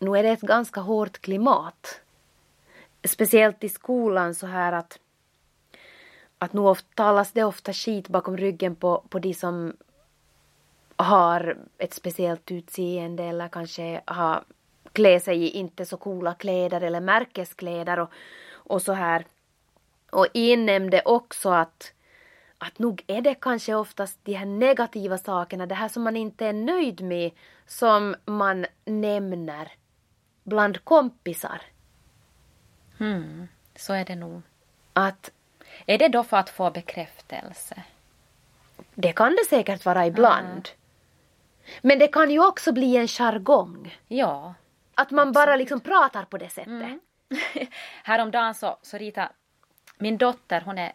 nu 0.00 0.18
är 0.18 0.22
det 0.22 0.28
ett 0.28 0.40
ganska 0.40 0.80
hårt 0.80 1.18
klimat. 1.18 2.00
Speciellt 3.04 3.64
i 3.64 3.68
skolan 3.68 4.34
så 4.34 4.46
här 4.46 4.72
att 4.72 4.98
att 6.38 6.52
nu 6.52 6.60
ofta, 6.60 6.88
talas 6.94 7.32
det 7.32 7.44
ofta 7.44 7.72
skit 7.72 8.08
bakom 8.08 8.36
ryggen 8.36 8.76
på, 8.76 9.04
på 9.08 9.18
de 9.18 9.34
som 9.34 9.76
har 10.96 11.56
ett 11.78 11.94
speciellt 11.94 12.50
utseende 12.50 13.24
eller 13.24 13.48
kanske 13.48 14.00
har 14.04 14.44
klä 14.92 15.20
sig 15.20 15.42
i 15.42 15.50
inte 15.50 15.86
så 15.86 15.96
coola 15.96 16.34
kläder 16.34 16.80
eller 16.80 17.00
märkeskläder 17.00 17.98
och, 17.98 18.10
och 18.52 18.82
så 18.82 18.92
här. 18.92 19.26
Och 20.10 20.26
en 20.34 20.66
nämnde 20.66 21.02
också 21.04 21.48
att 21.48 21.92
att 22.58 22.78
nog 22.78 23.04
är 23.06 23.20
det 23.20 23.34
kanske 23.34 23.74
oftast 23.74 24.18
de 24.22 24.32
här 24.32 24.46
negativa 24.46 25.18
sakerna, 25.18 25.66
det 25.66 25.74
här 25.74 25.88
som 25.88 26.02
man 26.02 26.16
inte 26.16 26.46
är 26.46 26.52
nöjd 26.52 27.00
med, 27.00 27.30
som 27.66 28.16
man 28.24 28.66
nämner 28.84 29.72
bland 30.50 30.84
kompisar. 30.84 31.62
Mm, 33.00 33.48
så 33.76 33.92
är 33.92 34.04
det 34.04 34.16
nog. 34.16 34.42
Att 34.92 35.30
Är 35.86 35.98
det 35.98 36.08
då 36.08 36.24
för 36.24 36.36
att 36.36 36.50
få 36.50 36.70
bekräftelse? 36.70 37.82
det 38.94 39.12
kan 39.12 39.36
det 39.36 39.44
säkert 39.48 39.84
vara 39.84 40.06
ibland. 40.06 40.68
Men 41.82 41.98
det 41.98 42.08
kan 42.08 42.30
ju 42.30 42.46
också 42.46 42.72
bli 42.72 42.96
en 42.96 43.08
jargong. 43.08 43.98
Ja. 44.08 44.54
Att 44.94 45.10
man 45.10 45.32
bara 45.32 45.56
liksom 45.56 45.80
pratar 45.80 46.24
på 46.24 46.38
det 46.38 46.48
sättet. 46.50 46.98
Häromdagen 48.04 48.54
så, 48.54 48.78
så 48.82 48.98
ritade 48.98 49.28
min 49.98 50.18
dotter, 50.18 50.60
hon 50.60 50.78
är 50.78 50.92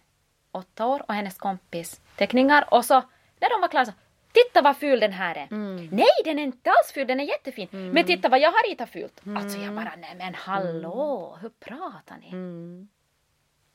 åtta 0.52 0.86
år, 0.86 1.06
och 1.08 1.14
hennes 1.14 1.38
kompis 1.38 2.02
teckningar 2.16 2.74
och 2.74 2.86
så 2.86 2.94
när 3.40 3.50
de 3.50 3.62
var 3.62 3.68
klara 3.68 3.86
så 3.86 3.92
Titta 4.36 4.62
vad 4.62 4.78
ful 4.78 5.00
den 5.00 5.12
här 5.14 5.36
är! 5.36 5.48
Nej, 5.92 6.06
den 6.24 6.40
är 6.40 6.44
inte 6.44 6.70
alls 6.70 6.92
ful, 6.94 7.08
den 7.08 7.20
är 7.20 7.24
jättefin. 7.24 7.68
Men 7.72 8.06
titta 8.06 8.30
vad 8.30 8.40
jag 8.40 8.52
har 8.52 8.70
ritat 8.70 8.90
fult! 8.90 9.22
Alltså 9.38 9.58
jag 9.58 9.74
bara, 9.76 9.94
nej 9.98 10.16
men 10.18 10.34
hallå, 10.34 11.38
hur 11.42 11.50
pratar 11.50 12.18
ni? 12.18 12.32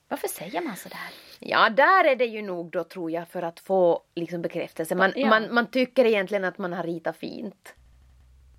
Varför 0.09 0.29
säger 0.29 0.61
man 0.61 0.77
sådär? 0.77 0.99
Ja, 1.39 1.71
där 1.71 2.05
är 2.05 2.17
det 2.17 2.25
ju 2.25 2.43
nog 2.43 2.71
då 2.71 2.85
tror 2.85 3.11
jag 3.11 3.29
för 3.29 3.43
att 3.43 3.61
få 3.61 4.03
liksom 4.15 4.43
bekräftelse. 4.43 4.95
Man, 4.95 5.13
Ja. 5.17 5.29
man, 5.29 5.55
man 5.55 5.67
tycker 5.67 6.05
egentligen 6.05 6.45
att 6.45 6.59
man 6.59 6.73
har 6.73 6.83
ritat 6.83 7.17
fint. 7.17 7.75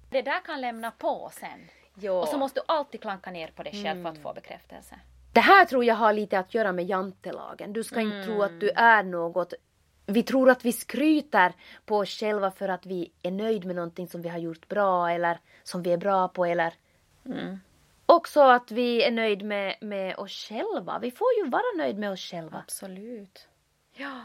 Det 0.10 0.22
där 0.22 0.40
kan 0.46 0.62
lämna 0.62 0.92
på 0.92 1.30
sen. 1.34 1.60
Ja. 2.00 2.12
Och 2.22 2.28
så 2.28 2.38
måste 2.38 2.60
du 2.60 2.64
alltid 2.68 3.02
klanka 3.02 3.32
ner 3.32 3.48
på 3.48 3.64
dig 3.64 3.84
själv 3.84 4.04
för 4.04 4.10
att 4.10 4.18
få 4.18 4.34
bekräftelse. 4.34 4.96
Det 5.34 5.40
här 5.40 5.66
tror 5.66 5.86
jag 5.86 5.96
har 5.96 6.14
lite 6.14 6.40
att 6.40 6.54
göra 6.54 6.72
med 6.72 6.86
jantelagen. 6.86 7.74
Du 7.74 7.84
ska 7.84 8.02
inte 8.02 8.24
tro 8.24 8.42
att 8.42 8.60
du 8.60 8.70
är 8.70 9.04
något. 9.04 9.54
Vi 10.12 10.24
tror 10.24 10.50
att 10.50 10.66
vi 10.66 10.74
skryter 10.74 11.54
på 11.86 11.98
oss 11.98 12.10
själva 12.10 12.52
för 12.52 12.70
att 12.70 12.86
vi 12.86 13.12
är 13.24 13.32
nöjd 13.32 13.66
med 13.66 13.76
någonting 13.76 14.08
som 14.08 14.22
vi 14.22 14.30
har 14.30 14.40
gjort 14.40 14.68
bra 14.68 15.12
eller 15.12 15.40
som 15.64 15.84
vi 15.84 15.92
är 15.92 15.98
bra 15.98 16.28
på 16.28 16.46
eller 16.46 16.74
också 18.06 18.42
att 18.42 18.72
vi 18.72 19.04
är 19.04 19.12
nöjd 19.12 19.44
med, 19.46 19.76
med 19.82 20.16
oss 20.16 20.32
själva. 20.32 21.00
Vi 21.00 21.12
får 21.12 21.28
ju 21.38 21.50
vara 21.50 21.78
nöjd 21.78 21.98
med 21.98 22.12
oss 22.12 22.20
själva. 22.20 22.58
Absolut. 22.58 23.48
Ja. 23.94 24.22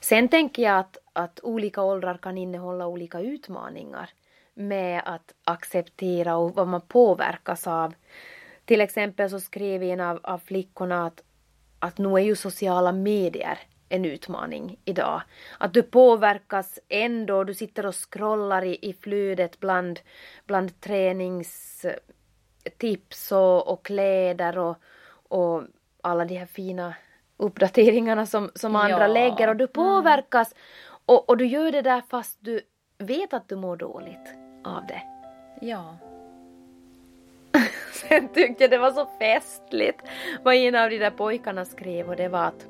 Sen 0.00 0.28
tänker 0.28 0.62
jag 0.62 0.78
att, 0.78 0.98
att 1.12 1.40
olika 1.42 1.82
åldrar 1.82 2.16
kan 2.16 2.38
innehålla 2.38 2.86
olika 2.86 3.20
utmaningar 3.20 4.10
med 4.54 5.02
att 5.04 5.34
acceptera 5.44 6.36
och 6.36 6.54
vad 6.54 6.68
man 6.68 6.80
påverkas 6.80 7.66
av. 7.66 7.94
Till 8.64 8.80
exempel 8.80 9.30
så 9.30 9.40
skrev 9.40 9.82
en 9.82 10.00
av, 10.00 10.20
av 10.22 10.38
flickorna 10.38 11.06
att, 11.06 11.22
att 11.82 11.98
nu 11.98 12.08
är 12.08 12.18
ju 12.18 12.36
sociala 12.36 12.92
medier 12.92 13.58
en 13.88 14.04
utmaning 14.04 14.78
idag. 14.84 15.22
Att 15.58 15.74
du 15.74 15.82
påverkas 15.82 16.78
ändå, 16.88 17.44
du 17.44 17.54
sitter 17.54 17.86
och 17.86 17.94
scrollar 18.10 18.64
i, 18.64 18.78
i 18.82 18.92
flödet 18.92 19.60
bland, 19.60 20.00
bland 20.46 20.80
träningstips 20.80 23.32
och, 23.32 23.68
och 23.68 23.84
kläder 23.84 24.58
och, 24.58 24.76
och 25.28 25.62
alla 26.02 26.24
de 26.24 26.36
här 26.36 26.46
fina 26.46 26.94
uppdateringarna 27.36 28.26
som, 28.26 28.50
som 28.54 28.76
andra 28.76 29.00
Ja. 29.00 29.06
lägger 29.06 29.48
och 29.48 29.56
du 29.56 29.66
påverkas 29.66 30.54
och, 31.06 31.28
och 31.28 31.36
du 31.36 31.46
gör 31.46 31.72
det 31.72 31.82
där 31.82 32.00
fast 32.00 32.38
du 32.40 32.60
vet 32.98 33.34
att 33.34 33.48
du 33.48 33.56
mår 33.56 33.76
dåligt 33.76 34.34
av 34.64 34.86
det. 34.86 35.02
Ja. 35.60 35.96
Sen 37.92 38.28
tyckte 38.34 38.64
jag 38.64 38.70
det 38.70 38.78
var 38.78 38.90
så 38.90 39.06
festligt 39.18 40.02
vad 40.42 40.54
en 40.54 40.74
av 40.74 40.90
de 40.90 40.98
där 40.98 41.10
pojkarna 41.10 41.64
skrev 41.64 42.08
och 42.08 42.16
det 42.16 42.28
var 42.28 42.44
att, 42.44 42.66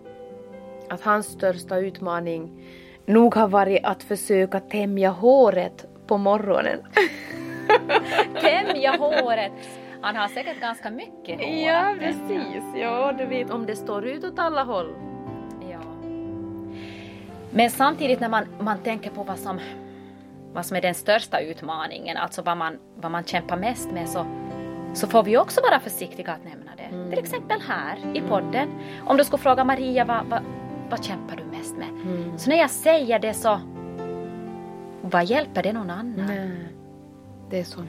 att 0.89 1.01
hans 1.03 1.27
största 1.27 1.79
utmaning 1.79 2.67
nog 3.07 3.35
har 3.35 3.49
varit 3.49 3.85
att 3.85 4.03
försöka 4.03 4.61
tämja 4.61 5.11
håret 5.11 5.87
på 6.07 6.19
morgonen. 6.19 6.79
Tämja 8.41 8.97
håret. 8.97 9.53
Han 10.01 10.17
har 10.17 10.29
säkert 10.29 10.61
ganska 10.61 10.91
mycket 10.91 11.41
hår. 11.41 11.49
Ja, 11.49 11.95
precis. 11.99 12.63
Ja, 12.75 13.13
du 13.19 13.27
vet 13.27 13.51
om 13.51 13.67
det 13.67 13.77
står 13.77 14.07
ut 14.07 14.25
åt 14.25 14.39
alla 14.39 14.65
håll. 14.65 14.95
Ja. 15.71 15.81
Men 17.51 17.71
samtidigt 17.71 18.21
när 18.21 18.29
man, 18.29 18.45
man 18.61 18.79
tänker 18.79 19.11
på 19.11 19.23
vad 19.23 19.39
som, 19.39 19.61
vad 20.53 20.67
som 20.67 20.77
är 20.77 20.81
den 20.81 20.95
största 20.95 21.41
utmaningen, 21.41 22.17
alltså 22.17 22.43
vad 22.43 22.57
man, 22.57 22.79
vad 22.97 23.13
man 23.13 23.25
kämpar 23.25 23.57
mest 23.57 23.91
med, 23.91 24.09
så, 24.09 24.27
så 24.95 25.07
får 25.07 25.23
vi 25.23 25.37
också 25.37 25.61
vara 25.61 25.81
försiktiga 25.81 26.33
att 26.33 26.45
nämna 26.45 26.71
det. 26.77 27.11
Till 27.11 27.19
exempel 27.19 27.61
här 27.69 28.17
i 28.17 28.21
podden. 28.21 28.69
Om 29.07 29.17
du 29.17 29.25
skulle 29.25 29.43
fråga 29.43 29.65
Maria, 29.65 30.05
vad, 30.05 30.27
vad, 30.27 30.43
vad 30.91 31.05
kämpar 31.05 31.37
du 31.37 31.45
mest 31.59 31.77
med? 31.77 31.89
Så 32.41 32.51
när 32.51 32.57
jag 32.57 32.71
säger 32.71 33.19
det 33.19 33.35
så, 33.35 33.61
vad 35.01 35.25
hjälper 35.25 35.63
det 35.63 35.73
någon 35.73 35.91
annan? 35.91 36.27
Nej, 36.27 36.51
det 37.51 37.61
är 37.61 37.65
så. 37.65 37.81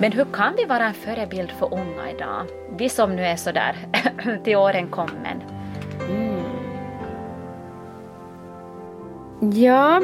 Men 0.00 0.12
hur 0.12 0.24
kan 0.24 0.54
vi 0.56 0.64
vara 0.64 0.84
en 0.84 0.94
förebild 0.94 1.50
för 1.50 1.74
unga 1.74 2.10
idag? 2.10 2.46
Vi 2.78 2.88
som 2.88 3.16
nu 3.16 3.22
är 3.22 3.36
sådär 3.36 3.76
till 4.44 4.56
åren 4.56 4.88
kommen. 4.88 5.55
Ja, 9.40 10.02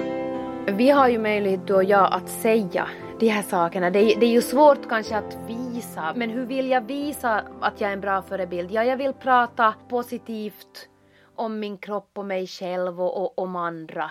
vi 0.67 0.91
har 0.91 1.09
ju 1.09 1.19
möjlighet 1.19 1.67
du 1.67 1.75
och 1.75 1.85
jag 1.85 2.13
att 2.13 2.29
säga 2.29 2.89
de 3.21 3.29
här 3.29 3.43
sakerna. 3.43 3.91
Det 3.91 3.99
är, 3.99 4.21
det 4.21 4.27
är 4.27 4.31
ju 4.31 4.43
svårt 4.43 4.89
kanske 4.89 5.17
att 5.17 5.39
visa, 5.47 6.13
men 6.17 6.31
hur 6.31 6.47
vill 6.47 6.71
jag 6.71 6.81
visa 6.81 7.45
att 7.61 7.81
jag 7.81 7.89
är 7.89 7.93
en 7.93 8.01
bra 8.01 8.23
förebild? 8.23 8.71
Ja, 8.71 8.85
jag 8.85 8.97
vill 8.97 9.13
prata 9.13 9.75
positivt 9.89 10.89
om 11.35 11.61
min 11.61 11.79
kropp 11.79 12.11
och 12.15 12.25
mig 12.25 12.47
själv 12.47 13.01
och, 13.01 13.23
och 13.23 13.39
om 13.39 13.57
andra. 13.57 14.11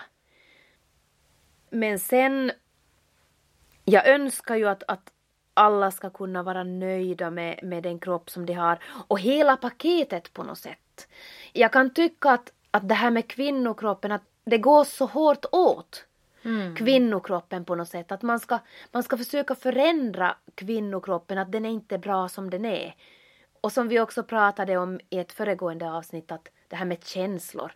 Men 1.70 1.98
sen, 1.98 2.52
jag 3.84 4.08
önskar 4.08 4.56
ju 4.56 4.68
att, 4.68 4.82
att 4.88 5.12
alla 5.54 5.90
ska 5.90 6.10
kunna 6.10 6.42
vara 6.42 6.64
nöjda 6.64 7.30
med, 7.30 7.60
med 7.62 7.82
den 7.82 7.98
kropp 7.98 8.30
som 8.30 8.46
de 8.46 8.52
har 8.52 8.78
och 9.08 9.20
hela 9.20 9.56
paketet 9.56 10.32
på 10.32 10.42
något 10.42 10.58
sätt. 10.58 11.08
Jag 11.52 11.72
kan 11.72 11.94
tycka 11.94 12.30
att, 12.30 12.52
att 12.70 12.88
det 12.88 12.94
här 12.94 13.10
med 13.10 13.28
kvinnokroppen, 13.28 14.12
att 14.12 14.31
det 14.44 14.58
går 14.58 14.84
så 14.84 15.06
hårt 15.06 15.44
åt. 15.52 16.04
mm. 16.42 16.76
kvinnokroppen 16.76 17.64
på 17.64 17.74
något 17.74 17.88
sätt. 17.88 18.12
Att 18.12 18.22
man 18.22 18.40
ska, 18.40 18.58
man 18.92 19.02
ska 19.02 19.16
försöka 19.16 19.54
förändra 19.54 20.36
kvinnokroppen, 20.54 21.38
att 21.38 21.52
den 21.52 21.64
är 21.64 21.70
inte 21.70 21.98
bra 21.98 22.28
som 22.28 22.50
den 22.50 22.64
är. 22.64 22.94
Och 23.60 23.72
som 23.72 23.88
vi 23.88 24.00
också 24.00 24.22
pratade 24.22 24.76
om 24.76 25.00
i 25.10 25.18
ett 25.18 25.32
föregående 25.32 25.90
avsnitt, 25.90 26.32
att 26.32 26.48
det 26.68 26.76
här 26.76 26.84
med 26.84 27.04
känslor. 27.04 27.72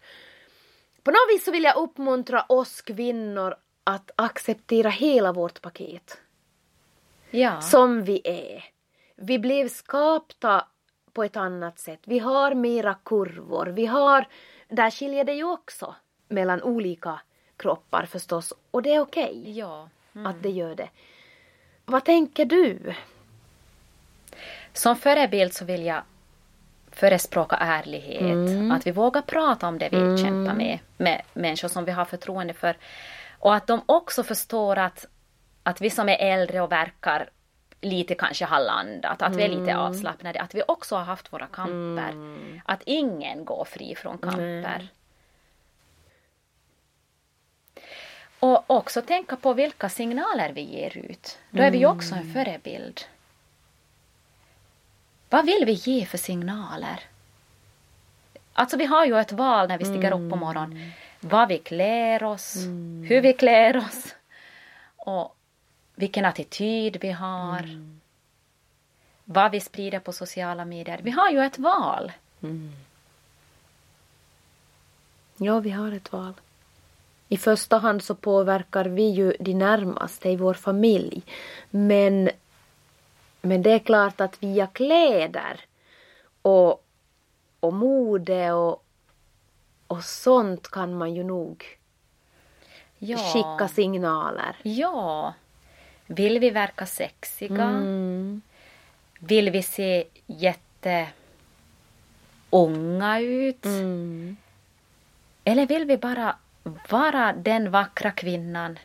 På 1.03 1.11
något 1.11 1.35
vis 1.35 1.45
så 1.45 1.51
vill 1.51 1.65
jag 1.65 1.77
uppmuntra 1.77 2.45
oss 2.49 2.81
kvinnor 2.81 3.55
att 3.85 4.11
acceptera 4.17 4.89
hela 4.89 5.33
vårt 5.33 5.63
paket. 5.63 6.21
Ja. 7.31 7.61
Som 7.61 8.05
vi 8.05 8.21
är. 8.25 8.65
Vi 9.17 9.39
blev 9.39 9.69
skapta 9.69 10.67
på 11.13 11.25
ett 11.25 11.37
annat 11.37 11.79
sätt. 11.79 12.01
Vi 12.05 12.19
har 12.19 12.55
mera 12.55 12.95
kurvor. 12.95 13.67
Vi 13.67 13.87
har, 13.87 14.29
där 14.69 14.91
skiljer 14.91 15.25
det 15.25 15.35
ju 15.35 15.45
också 15.45 15.95
mellan 16.29 16.63
olika 16.63 17.21
kroppar 17.57 18.07
förstås. 18.07 18.53
Och 18.71 18.83
det 18.83 18.95
är 18.95 19.01
okej 19.01 19.41
okay 19.41 19.53
ja. 19.53 19.89
mm. 20.15 20.27
att 20.27 20.43
det 20.43 20.51
gör 20.51 20.75
det. 20.75 20.89
Vad 21.85 22.05
tänker 22.05 22.45
du? 22.45 22.95
Som 24.73 24.97
förebild 24.97 25.55
så 25.55 25.65
vill 25.65 25.85
jag 25.85 26.03
förespråka 26.91 27.57
ärlighet. 27.57 28.21
Mm. 28.21 28.73
Att 28.73 28.87
vi 28.87 28.91
vågar 28.91 29.23
prata 29.23 29.69
om 29.69 29.79
det 29.79 29.89
vi 29.89 29.97
mm. 29.97 30.19
kämpar 30.19 30.55
med, 30.55 30.79
med 30.97 31.23
människor 31.33 31.69
som 31.69 31.85
vi 31.85 31.93
har 31.93 32.05
förtroende 32.05 32.55
för. 32.55 32.77
Och 33.39 33.55
att 33.55 33.67
de 33.67 33.83
också 33.87 34.23
förstår 34.23 34.79
att, 34.79 35.07
att 35.63 35.81
vi 35.81 35.91
som 35.91 36.09
är 36.09 36.17
äldre 36.21 36.61
och 36.61 36.73
verkar 36.73 37.31
lite 37.81 38.15
kanske 38.15 38.45
har 38.45 38.61
landat, 38.61 39.23
att 39.23 39.33
mm. 39.33 39.37
vi 39.37 39.45
är 39.45 39.49
lite 39.49 39.71
mm. 39.71 39.79
avslappnade, 39.79 40.41
att 40.41 40.55
vi 40.55 40.63
också 40.69 40.97
har 40.97 41.05
haft 41.05 41.33
våra 41.33 41.47
kamper. 41.47 42.11
Mm. 42.11 42.61
Att 42.65 42.83
ingen 42.87 43.45
går 43.45 43.65
fri 43.65 43.95
från 43.95 44.19
kamper. 44.19 44.89
Och 48.47 48.71
också 48.71 49.03
tänka 49.03 49.37
på 49.37 49.53
vilka 49.53 49.89
signaler 49.89 50.53
vi 50.53 50.61
ger 50.61 50.99
ut. 50.99 51.39
Då 51.51 51.63
är 51.63 51.71
vi 51.71 51.79
ju 51.79 51.87
också 51.87 52.15
en 52.15 52.21
mm. 52.21 52.33
förebild. 52.33 53.01
Vad 55.31 55.47
vill 55.47 55.65
vi 55.67 55.73
ge 55.73 56.07
för 56.07 56.19
signaler? 56.19 57.01
Alltså 58.53 58.77
vi 58.77 58.85
har 58.85 59.07
ju 59.07 59.19
ett 59.19 59.33
val 59.33 59.69
när 59.69 59.79
vi 59.79 59.85
stiger 59.85 60.13
upp 60.13 60.31
på 60.31 60.37
morgonen. 60.37 60.93
Vad 61.21 61.49
vi 61.49 61.59
klär 61.59 62.23
oss, 62.23 62.57
hur 63.09 63.21
vi 63.21 63.33
klär 63.33 63.77
oss. 63.77 64.15
Och 64.97 65.37
vilken 65.95 66.25
attityd 66.25 66.97
vi 67.01 67.11
har. 67.11 67.59
Mm. 67.59 68.01
Vad 69.25 69.51
vi 69.51 69.61
sprider 69.61 69.99
på 69.99 70.13
sociala 70.13 70.65
medier. 70.65 71.01
Vi 71.03 71.11
har 71.11 71.31
ju 71.31 71.41
ett 71.41 71.59
val. 71.59 72.13
Mm. 72.43 72.73
Ja, 75.37 75.61
vi 75.61 75.71
har 75.71 75.93
ett 75.93 76.13
val. 76.13 76.35
I 77.29 77.37
första 77.37 77.79
hand 77.79 78.03
så 78.03 78.15
påverkar 78.15 78.85
vi 78.85 79.11
ju 79.11 79.37
de 79.41 79.55
närmaste 79.55 80.29
i 80.29 80.37
vår 80.37 80.55
familj. 80.55 81.23
Men, 81.71 82.31
men 83.41 83.63
det 83.63 83.71
är 83.71 83.79
klart 83.79 84.21
att 84.21 84.43
via 84.43 84.67
kläder 84.67 85.61
och, 86.43 86.85
och 87.61 87.73
mode 87.73 88.53
och, 88.53 88.85
och 89.87 90.05
sånt 90.05 90.71
kan 90.71 90.99
man 90.99 91.15
ju 91.15 91.25
nog 91.25 91.65
ja. 92.99 93.19
skicka 93.19 93.69
signaler. 93.69 94.57
Ja, 94.63 95.35
vill 96.07 96.39
vi 96.39 96.51
verka 96.51 96.87
sexiga? 96.87 97.65
Mm. 97.65 98.43
Vill 99.19 99.51
vi 99.51 99.63
se 99.63 100.05
jätte 100.27 101.09
unga 102.51 103.21
ut? 103.21 103.65
Mm. 103.65 104.37
Eller 105.45 105.67
vill 105.67 105.85
vi 105.85 105.97
bara 105.97 106.37
vara 106.89 107.33
den 107.33 107.71
vackra 107.71 108.11
kvinnan 108.11 108.79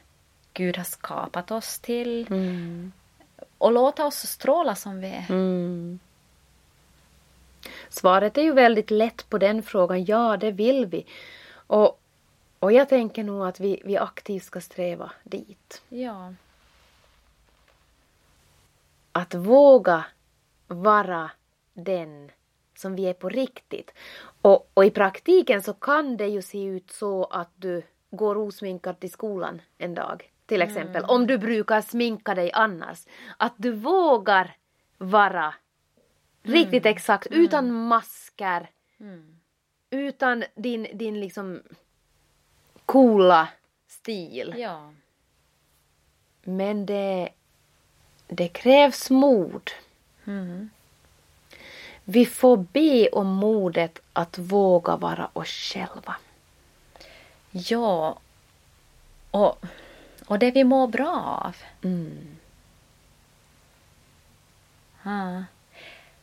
Gud 0.54 0.78
har 0.78 0.84
skapat 0.84 1.52
oss 1.52 1.80
till? 1.80 2.28
Mm. 2.30 2.92
Och 3.58 3.72
låta 3.72 4.06
oss 4.06 4.16
stråla 4.16 4.76
som 4.76 5.00
vi 5.00 5.08
är. 5.08 5.26
Mm. 5.30 6.00
Svaret 7.90 8.38
är 8.38 8.42
ju 8.42 8.54
väldigt 8.54 8.92
lätt 8.92 9.30
på 9.30 9.38
den 9.38 9.64
frågan. 9.64 10.06
Ja, 10.06 10.38
det 10.38 10.52
vill 10.52 10.86
vi. 10.86 11.06
Och, 11.54 12.00
och 12.60 12.72
jag 12.72 12.90
tänker 12.90 13.24
nog 13.24 13.48
att 13.48 13.60
vi, 13.60 13.82
vi 13.86 13.98
aktivt 13.98 14.44
ska 14.44 14.62
sträva 14.62 15.12
dit. 15.24 15.82
Ja 15.90 16.34
att 19.12 19.34
våga 19.34 20.06
vara 20.68 21.32
den 21.74 22.32
som 22.82 22.96
vi 22.96 23.06
är 23.06 23.14
på 23.14 23.30
riktigt. 23.30 23.94
Och, 24.42 24.72
och, 24.74 24.86
i 24.86 24.92
praktiken 24.92 25.62
så 25.62 25.74
kan 25.74 26.18
det 26.18 26.28
ju 26.28 26.42
se 26.42 26.64
ut 26.64 26.92
så 26.92 27.26
att 27.26 27.50
du 27.56 27.84
går 28.12 28.38
osminkad 28.38 29.00
till 29.00 29.12
skolan 29.12 29.62
en 29.78 29.96
dag. 29.96 30.32
Till 30.46 30.62
mm. 30.62 30.68
exempel. 30.68 31.04
Mm. 31.04 31.10
Om 31.10 31.28
du 31.28 31.38
brukar 31.38 31.82
sminka 31.82 32.36
dig 32.36 32.52
annars. 32.54 33.06
Att 33.38 33.54
du 33.58 33.72
vågar 33.72 34.56
vara 34.98 35.54
mm. 36.44 36.56
riktigt 36.58 36.86
exakt 36.86 37.28
mm. 37.28 37.46
utan 37.46 37.72
masker. 37.72 38.70
Mm. 39.00 39.40
Utan 39.90 40.44
din, 40.56 40.88
din 40.94 41.20
liksom 41.20 41.62
coola 42.86 43.48
stil. 43.88 44.54
Ja. 44.58 44.94
Men 46.44 46.86
det 46.86 47.30
det 48.34 48.48
krävs 48.48 49.10
mod. 49.10 49.72
Vi 52.04 52.26
får 52.26 52.58
be 52.58 53.10
om 53.10 53.28
modet 53.28 54.00
att 54.14 54.38
våga 54.38 54.96
vara 54.96 55.30
oss 55.34 55.48
själva. 55.48 56.16
Ja, 57.52 58.20
och, 59.32 59.66
och 60.26 60.40
det 60.40 60.52
vi 60.52 60.64
mår 60.64 60.88
bra 60.88 61.42
av. 61.46 61.56
Mm. 61.84 62.38
Ja. 65.04 65.44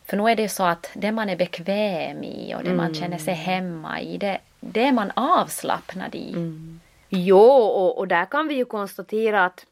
För 0.04 0.16
nu 0.16 0.30
är 0.30 0.36
det 0.36 0.48
så 0.48 0.64
att 0.64 0.90
det 0.94 1.12
man 1.12 1.28
är 1.28 1.36
bekväm 1.36 2.24
i 2.24 2.54
och 2.54 2.62
det 2.62 2.70
mm. 2.70 2.76
man 2.76 2.94
känner 2.94 3.18
sig 3.18 3.34
hemma 3.34 4.00
i, 4.00 4.18
det, 4.18 4.40
det 4.60 4.84
är 4.84 4.92
man 4.92 5.12
avslappnad 5.16 6.14
i. 6.14 6.30
Mm. 6.30 6.80
Jo, 7.08 7.38
och, 7.50 7.98
och 7.98 8.08
där 8.08 8.24
kan 8.24 8.48
vi 8.48 8.54
ju 8.54 8.64
konstatera 8.64 9.44
att 9.44 9.66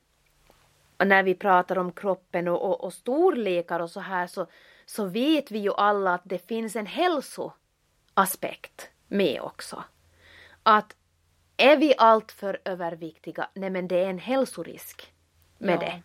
när 1.05 1.23
vi 1.23 1.35
pratar 1.35 1.79
om 1.79 1.93
kroppen 1.93 2.49
och, 2.49 2.63
och, 2.63 2.85
och 2.85 2.93
storlekar 2.93 3.81
och 3.81 3.91
så 3.91 4.01
här 4.01 4.27
så, 4.27 4.47
så 4.87 5.05
vet 5.05 5.51
vi 5.51 5.59
ju 5.59 5.75
alla 5.75 6.15
att 6.15 6.23
det 6.25 6.47
finns 6.47 6.77
en 6.77 6.87
hälsoaspekt 6.87 8.89
med 9.09 9.41
också. 9.41 9.85
Att 10.63 10.97
är 11.57 11.77
vi 11.77 11.95
alltför 11.99 12.59
överviktiga, 12.65 13.49
nej 13.55 13.71
men 13.71 13.89
det 13.89 14.05
är 14.05 14.11
en 14.11 14.19
hälsorisk 14.19 15.13
med 15.59 15.75
ja. 15.75 15.81
det. 15.81 16.03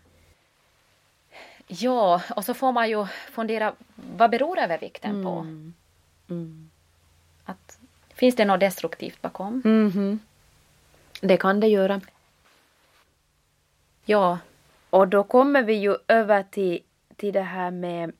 Ja, 1.67 2.22
och 2.36 2.46
så 2.46 2.54
får 2.54 2.72
man 2.72 2.89
ju 2.89 3.06
fundera, 3.06 3.74
vad 3.96 4.32
beror 4.32 4.60
övervikten 4.60 5.12
mm. 5.12 5.24
på? 5.24 5.39
Mm. 6.34 6.70
Att, 7.46 7.80
finns 8.13 8.36
det 8.36 8.46
något 8.46 8.60
destruktivt 8.60 9.22
bakom? 9.22 9.62
Mm 9.65 9.91
-hmm. 9.91 10.20
Det 11.22 11.38
kan 11.38 11.60
det 11.60 11.67
göra. 11.67 12.02
Ja, 14.06 14.39
och 14.89 15.08
då 15.08 15.24
kommer 15.24 15.63
vi 15.63 15.74
ju 15.74 15.96
över 16.08 16.44
till, 16.44 16.84
till 17.15 17.34
det 17.34 17.41
här 17.41 17.72
med 17.72 18.13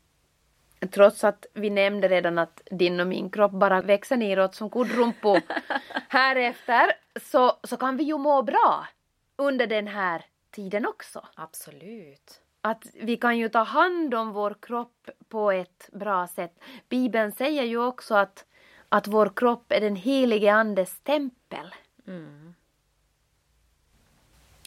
Trots 0.90 1.24
att 1.24 1.46
vi 1.54 1.70
nämnde 1.70 2.08
redan 2.08 2.38
att 2.38 2.62
din 2.72 3.00
och 3.00 3.08
min 3.08 3.30
kropp 3.30 3.52
bara 3.52 3.82
växer 3.82 4.18
neråt 4.18 4.56
som 4.56 4.70
kuddrumpor 4.70 5.42
här 6.10 6.36
efter 6.36 6.92
så, 7.22 7.60
så 7.64 7.78
kan 7.78 7.98
vi 7.98 8.04
ju 8.04 8.18
må 8.18 8.42
bra 8.42 8.88
under 9.36 9.68
den 9.68 9.88
här 9.88 10.26
tiden 10.52 10.86
också. 10.86 11.28
Absolut. 11.36 12.42
Att 12.62 12.88
vi 12.94 13.18
kan 13.18 13.38
ju 13.38 13.50
ta 13.50 13.64
hand 13.64 14.14
om 14.14 14.32
vår 14.32 14.56
kropp 14.62 15.10
på 15.30 15.52
ett 15.52 15.90
bra 15.92 16.28
sätt. 16.28 16.60
Bibeln 16.90 17.32
säger 17.32 17.64
ju 17.64 17.78
också 17.78 18.16
att, 18.16 18.46
att 18.90 19.08
vår 19.08 19.32
kropp 19.36 19.72
är 19.72 19.82
den 19.82 19.96
helige 19.96 20.54
Andes 20.54 21.00
tempel. 21.00 21.76
Mm. 22.08 22.54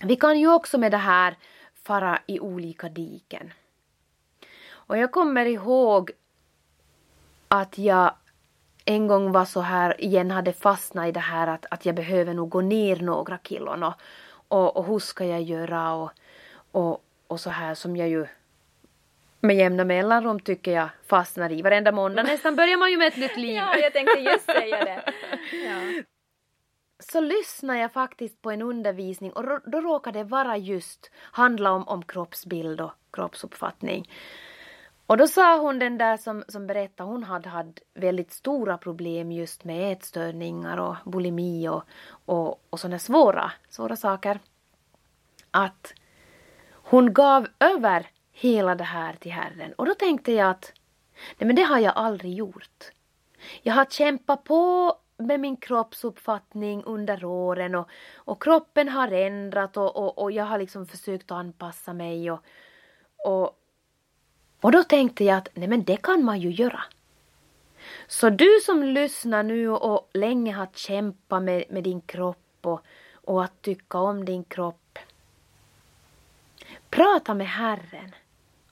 Vi 0.02 0.16
kan 0.16 0.40
ju 0.40 0.52
också 0.52 0.78
med 0.78 0.90
det 0.92 0.96
här 0.96 1.36
fara 1.74 2.18
i 2.26 2.40
olika 2.40 2.88
diken. 2.88 3.52
Och 4.86 4.98
jag 4.98 5.12
kommer 5.12 5.46
ihåg 5.46 6.10
att 7.48 7.78
jag 7.78 8.14
en 8.84 9.06
gång 9.06 9.32
var 9.32 9.44
så 9.44 9.60
här 9.60 10.00
igen 10.00 10.30
hade 10.30 10.52
fastnat 10.52 11.08
i 11.08 11.12
det 11.12 11.20
här 11.20 11.46
att, 11.46 11.66
att 11.70 11.86
jag 11.86 11.94
behöver 11.94 12.34
nog 12.34 12.48
gå 12.48 12.60
ner 12.60 12.96
några 12.96 13.38
kilon 13.38 13.82
och, 13.82 13.94
och, 14.48 14.76
och 14.76 14.86
hur 14.86 14.98
ska 14.98 15.24
jag 15.24 15.42
göra 15.42 15.92
och, 15.92 16.10
och, 16.72 17.04
och 17.26 17.40
så 17.40 17.50
här 17.50 17.74
som 17.74 17.96
jag 17.96 18.08
ju 18.08 18.26
med 19.40 19.56
jämna 19.56 19.84
mellanrum 19.84 20.40
tycker 20.40 20.72
jag 20.72 20.88
fastnar 21.06 21.52
i. 21.52 21.62
Varenda 21.62 21.92
måndag 21.92 22.22
nästan 22.32 22.56
börjar 22.56 22.76
man 22.76 22.90
ju 22.90 22.96
med 22.96 23.08
ett 23.08 23.16
nytt 23.16 23.36
liv. 23.36 23.54
ja, 23.54 23.76
jag 23.76 23.92
tänkte 23.92 24.20
just 24.20 24.44
säga 24.44 24.84
det. 24.84 25.12
Ja 25.64 26.02
så 27.12 27.20
lyssnade 27.20 27.78
jag 27.78 27.92
faktiskt 27.92 28.42
på 28.42 28.50
en 28.50 28.62
undervisning 28.62 29.32
och 29.32 29.44
då, 29.66 29.80
råkade 29.80 30.18
det 30.18 30.24
vara 30.24 30.56
just 30.56 31.10
handla 31.16 31.72
om, 31.72 31.88
om 31.88 32.02
kroppsbild 32.04 32.80
och 32.80 32.92
kroppsuppfattning. 33.10 34.10
Och 35.06 35.16
då 35.16 35.26
sa 35.26 35.58
hon 35.58 35.78
den 35.78 35.98
där 35.98 36.16
som, 36.16 36.44
som 36.48 36.66
berättade, 36.66 37.10
hon 37.10 37.24
hade 37.24 37.48
haft 37.48 37.82
väldigt 37.94 38.32
stora 38.32 38.78
problem 38.78 39.32
just 39.32 39.64
med 39.64 39.92
ätstörningar 39.92 40.76
och 40.76 40.96
bulimi 41.04 41.68
och, 41.68 41.82
och, 42.24 42.64
och 42.70 42.80
sådana 42.80 42.98
svåra, 42.98 43.52
svåra 43.68 43.96
saker. 43.96 44.40
att 45.50 45.94
hon 46.72 47.12
gav 47.12 47.46
över 47.60 48.10
hela 48.32 48.74
det 48.74 48.84
här 48.84 49.12
till 49.12 49.32
Herren. 49.32 49.72
Och 49.72 49.86
då 49.86 49.94
tänkte 49.94 50.32
jag 50.32 50.50
att 50.50 50.72
nej 51.38 51.46
men 51.46 51.56
det 51.56 51.62
har 51.62 51.78
jag 51.78 51.92
aldrig 51.96 52.34
gjort. 52.34 52.90
Jag 53.62 53.74
har 53.74 53.84
kämpat 53.84 54.44
på 54.44 54.94
med 55.16 55.40
min 55.40 55.56
kroppsuppfattning 55.56 56.82
under 56.84 57.24
åren 57.24 57.74
och, 57.74 57.88
och 58.14 58.42
kroppen 58.42 58.88
har 58.88 59.08
ändrat 59.08 59.76
och, 59.76 59.96
och, 59.96 60.18
och 60.18 60.32
jag 60.32 60.44
har 60.44 60.58
liksom 60.58 60.86
försökt 60.86 61.30
anpassa 61.30 61.92
mig 61.92 62.30
och, 62.30 62.40
och, 63.24 63.60
och 64.64 64.72
då 64.72 64.84
tänkte 64.84 65.24
jag 65.24 65.36
att 65.36 65.48
nej 65.54 65.68
men 65.68 65.84
det 65.84 65.96
kan 65.96 66.24
man 66.24 66.40
ju 66.40 66.50
göra. 66.50 66.82
Så 68.06 68.30
du 68.30 68.60
som 68.66 68.82
lyssnar 68.82 69.42
nu 69.42 69.68
och 69.68 70.10
länge 70.12 70.52
har 70.52 70.68
kämpat 70.74 71.42
med, 71.42 71.64
med 71.70 71.84
din 71.84 72.00
kropp 72.00 72.58
och, 72.60 72.80
och 73.14 73.44
att 73.44 73.62
tycka 73.62 73.98
om 73.98 74.24
din 74.24 74.44
kropp. 74.44 74.98
Prata 76.90 77.34
med 77.34 77.48
Herren 77.48 78.14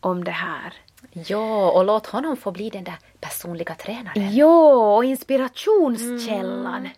om 0.00 0.24
det 0.24 0.30
här. 0.30 0.74
Ja, 1.12 1.70
och 1.70 1.84
låt 1.84 2.06
honom 2.06 2.36
få 2.36 2.50
bli 2.50 2.70
den 2.70 2.84
där 2.84 2.98
personliga 3.20 3.74
tränaren. 3.74 4.34
Ja, 4.34 4.96
och 4.96 5.04
inspirationskällan. 5.04 6.78
Mm. 6.78 6.92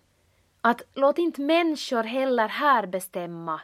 Att 0.61 0.83
låt 0.95 1.19
inte 1.19 1.41
människor 1.41 2.03
heller 2.03 2.49
här 2.49 2.87
bestämma 2.87 3.61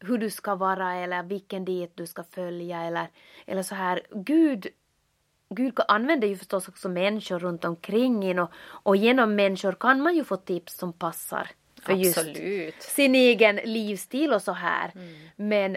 hur 0.00 0.18
du 0.18 0.30
ska 0.30 0.54
vara 0.54 0.94
eller 0.94 1.22
vilken 1.22 1.64
diet 1.64 1.92
du 1.94 2.06
ska 2.06 2.22
följa 2.22 2.82
eller, 2.82 3.08
eller 3.46 3.62
så 3.62 3.74
här. 3.74 4.02
Gud, 4.10 4.66
Gud 5.48 5.80
använder 5.88 6.28
ju 6.28 6.36
förstås 6.36 6.68
också 6.68 6.88
människor 6.88 7.38
runt 7.38 7.64
omkring 7.64 8.22
in 8.22 8.38
och, 8.38 8.50
och 8.58 8.96
genom 8.96 9.34
människor 9.34 9.72
kan 9.72 10.00
man 10.00 10.16
ju 10.16 10.24
få 10.24 10.36
tips 10.36 10.76
som 10.76 10.92
passar 10.92 11.50
för 11.82 11.92
Absolut. 11.92 12.38
just 12.38 12.82
sin 12.82 13.14
egen 13.14 13.56
livsstil 13.56 14.32
och 14.32 14.42
så 14.42 14.52
här. 14.52 14.92
Mm. 14.94 15.28
Men 15.36 15.76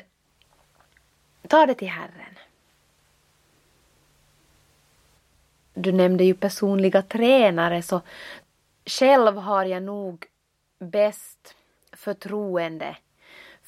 ta 1.48 1.66
det 1.66 1.74
till 1.74 1.88
Herren. 1.88 2.36
Du 5.74 5.92
nämnde 5.92 6.24
ju 6.24 6.34
personliga 6.34 7.02
tränare 7.02 7.82
så 7.82 8.02
själv 8.86 9.38
har 9.38 9.66
jag 9.66 9.84
nog 9.84 10.26
bäst 10.80 11.56
förtroende 11.92 12.98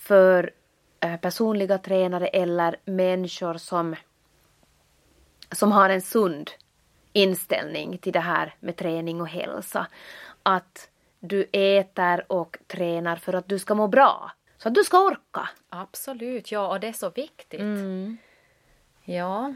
för 0.02 0.52
eh, 1.00 1.18
personliga 1.18 1.78
tränare 1.78 2.28
eller 2.28 2.76
människor 2.86 3.54
som, 3.54 3.96
som 5.52 5.72
har 5.72 5.90
en 5.90 6.02
sund 6.02 6.52
inställning 7.14 7.98
till 7.98 8.14
det 8.14 8.20
här 8.20 8.56
med 8.60 8.76
träning 8.76 9.22
och 9.22 9.28
hälsa. 9.28 9.88
Att 10.44 10.90
du 11.20 11.50
äter 11.52 12.32
och 12.32 12.58
tränar 12.68 13.16
för 13.16 13.34
att 13.34 13.50
du 13.50 13.60
ska 13.60 13.76
må 13.76 13.88
bra. 13.88 14.32
Så 14.58 14.68
att 14.68 14.76
du 14.76 14.84
ska 14.84 15.00
orka. 15.00 15.50
Absolut, 15.70 16.52
ja 16.52 16.68
och 16.68 16.80
det 16.80 16.88
är 16.88 16.94
så 16.94 17.10
viktigt. 17.10 17.60
Mm. 17.60 18.18
Ja. 19.04 19.54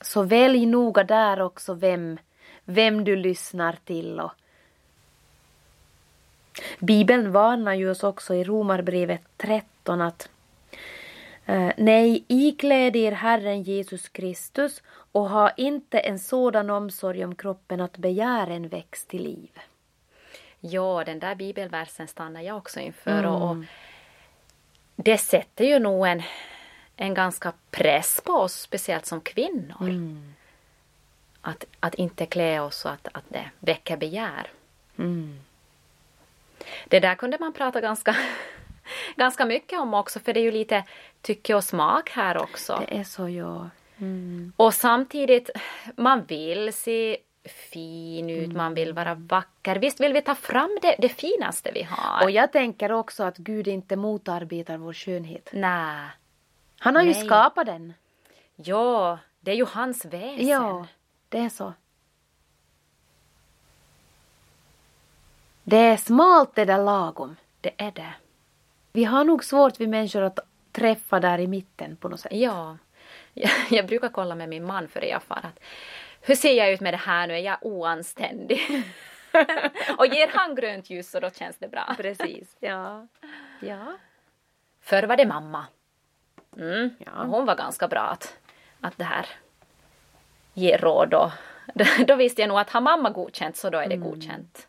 Så 0.00 0.22
välj 0.22 0.66
noga 0.66 1.04
där 1.04 1.40
också 1.40 1.74
vem, 1.74 2.18
vem 2.64 3.04
du 3.04 3.16
lyssnar 3.16 3.78
till. 3.84 4.20
Och 4.20 4.32
Bibeln 6.78 7.32
varnar 7.32 7.74
ju 7.74 7.90
oss 7.90 8.04
också 8.04 8.34
i 8.34 8.44
Romarbrevet 8.44 9.22
13 9.36 10.00
att 10.00 10.28
eh, 11.46 11.70
Nej, 11.76 12.24
ikläd 12.28 12.96
er 12.96 13.12
Herren 13.12 13.62
Jesus 13.62 14.08
Kristus 14.08 14.82
och 15.12 15.30
ha 15.30 15.50
inte 15.50 15.98
en 15.98 16.18
sådan 16.18 16.70
omsorg 16.70 17.24
om 17.24 17.34
kroppen 17.34 17.80
att 17.80 17.96
begären 17.96 18.68
väcks 18.68 19.06
till 19.06 19.22
liv. 19.22 19.60
Ja, 20.60 21.04
den 21.04 21.18
där 21.18 21.34
bibelversen 21.34 22.08
stannar 22.08 22.40
jag 22.40 22.56
också 22.56 22.80
inför. 22.80 23.10
Mm. 23.10 23.30
Och, 23.30 23.50
och, 23.50 23.56
det 24.96 25.18
sätter 25.18 25.64
ju 25.64 25.78
nog 25.78 26.06
en, 26.06 26.22
en 26.96 27.14
ganska 27.14 27.52
press 27.70 28.20
på 28.24 28.32
oss, 28.32 28.52
speciellt 28.52 29.06
som 29.06 29.20
kvinnor. 29.20 29.80
Mm. 29.80 30.34
Att, 31.40 31.64
att 31.80 31.94
inte 31.94 32.26
klä 32.26 32.60
oss 32.60 32.76
så 32.76 32.88
att, 32.88 33.08
att 33.12 33.24
det 33.28 33.50
väcker 33.58 33.96
begär. 33.96 34.46
Mm. 34.98 35.40
Det 36.88 37.00
där 37.00 37.14
kunde 37.14 37.36
man 37.40 37.52
prata 37.52 37.80
ganska, 37.80 38.16
ganska 39.16 39.44
mycket 39.44 39.80
om 39.80 39.94
också, 39.94 40.20
för 40.20 40.32
det 40.32 40.40
är 40.40 40.44
ju 40.44 40.50
lite 40.50 40.84
tycke 41.20 41.54
och 41.54 41.64
smak 41.64 42.10
här 42.10 42.42
också. 42.42 42.84
Det 42.88 42.98
är 42.98 43.04
så, 43.04 43.28
ja. 43.28 43.70
Mm. 43.98 44.52
Och 44.56 44.74
samtidigt, 44.74 45.50
man 45.96 46.24
vill 46.24 46.72
se 46.72 47.16
fin 47.44 48.30
ut, 48.30 48.44
mm. 48.44 48.56
man 48.56 48.74
vill 48.74 48.92
vara 48.92 49.14
vacker. 49.14 49.76
Visst 49.76 50.00
vill 50.00 50.12
vi 50.12 50.22
ta 50.22 50.34
fram 50.34 50.78
det, 50.82 50.96
det 50.98 51.08
finaste 51.08 51.70
vi 51.74 51.82
har? 51.82 52.24
Och 52.24 52.30
jag 52.30 52.52
tänker 52.52 52.92
också 52.92 53.22
att 53.22 53.36
Gud 53.36 53.68
inte 53.68 53.96
motarbetar 53.96 54.76
vår 54.76 54.92
skönhet. 54.92 55.50
Nej. 55.52 56.08
Han 56.78 56.96
har 56.96 57.02
Nej. 57.02 57.12
ju 57.18 57.24
skapat 57.24 57.66
den. 57.66 57.94
Ja, 58.56 59.18
det 59.40 59.50
är 59.50 59.54
ju 59.54 59.66
hans 59.66 60.04
väsen. 60.04 60.48
Ja, 60.48 60.86
det 61.28 61.38
är 61.38 61.48
så. 61.48 61.72
Det 65.64 65.76
är 65.76 65.96
smalt 65.96 66.54
det 66.54 66.64
där 66.64 66.84
lagom. 66.84 67.36
Det 67.60 67.72
är 67.76 67.90
det. 67.90 68.12
Vi 68.92 69.04
har 69.04 69.24
nog 69.24 69.44
svårt 69.44 69.80
vi 69.80 69.86
människor 69.86 70.22
att 70.22 70.38
träffa 70.72 71.20
där 71.20 71.38
i 71.38 71.46
mitten 71.46 71.96
på 71.96 72.08
något 72.08 72.20
sätt. 72.20 72.32
Ja. 72.32 72.76
Jag, 73.70 73.86
brukar 73.86 74.08
kolla 74.08 74.34
med 74.34 74.48
min 74.48 74.64
man 74.64 74.88
före 74.88 75.08
jag 75.08 75.22
far 75.22 75.40
att 75.42 75.64
hur 76.20 76.34
ser 76.34 76.52
jag 76.52 76.72
ut 76.72 76.80
med 76.80 76.94
det 76.94 76.98
här 76.98 77.26
nu, 77.26 77.34
är 77.34 77.38
jag 77.38 77.58
oanständig? 77.60 78.60
och 79.98 80.06
ger 80.06 80.28
han 80.34 80.54
grönt 80.54 80.90
ljus 80.90 81.10
så 81.10 81.20
då 81.20 81.30
känns 81.30 81.56
det 81.58 81.68
bra. 81.68 81.94
Precis, 81.96 82.56
ja. 82.60 83.06
ja. 83.60 83.96
Förr 84.80 85.02
var 85.02 85.16
det 85.16 85.26
mamma. 85.26 85.66
Mm. 86.56 86.90
Ja. 86.98 87.24
Hon 87.24 87.46
var 87.46 87.56
ganska 87.56 87.88
bra 87.88 88.00
att, 88.00 88.38
att 88.80 88.98
det 88.98 89.04
här 89.04 89.26
ge 90.54 90.76
råd 90.76 91.14
och 91.14 91.30
då, 91.74 91.84
då 92.06 92.14
visste 92.14 92.42
jag 92.42 92.48
nog 92.48 92.58
att 92.58 92.70
har 92.70 92.80
mamma 92.80 93.10
godkänt 93.10 93.56
så 93.56 93.70
då 93.70 93.78
är 93.78 93.88
det 93.88 93.94
mm. 93.94 94.10
godkänt. 94.10 94.68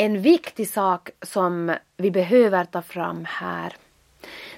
En 0.00 0.22
viktig 0.22 0.68
sak 0.68 1.10
som 1.22 1.76
vi 1.96 2.10
behöver 2.10 2.64
ta 2.64 2.82
fram 2.82 3.24
här 3.24 3.76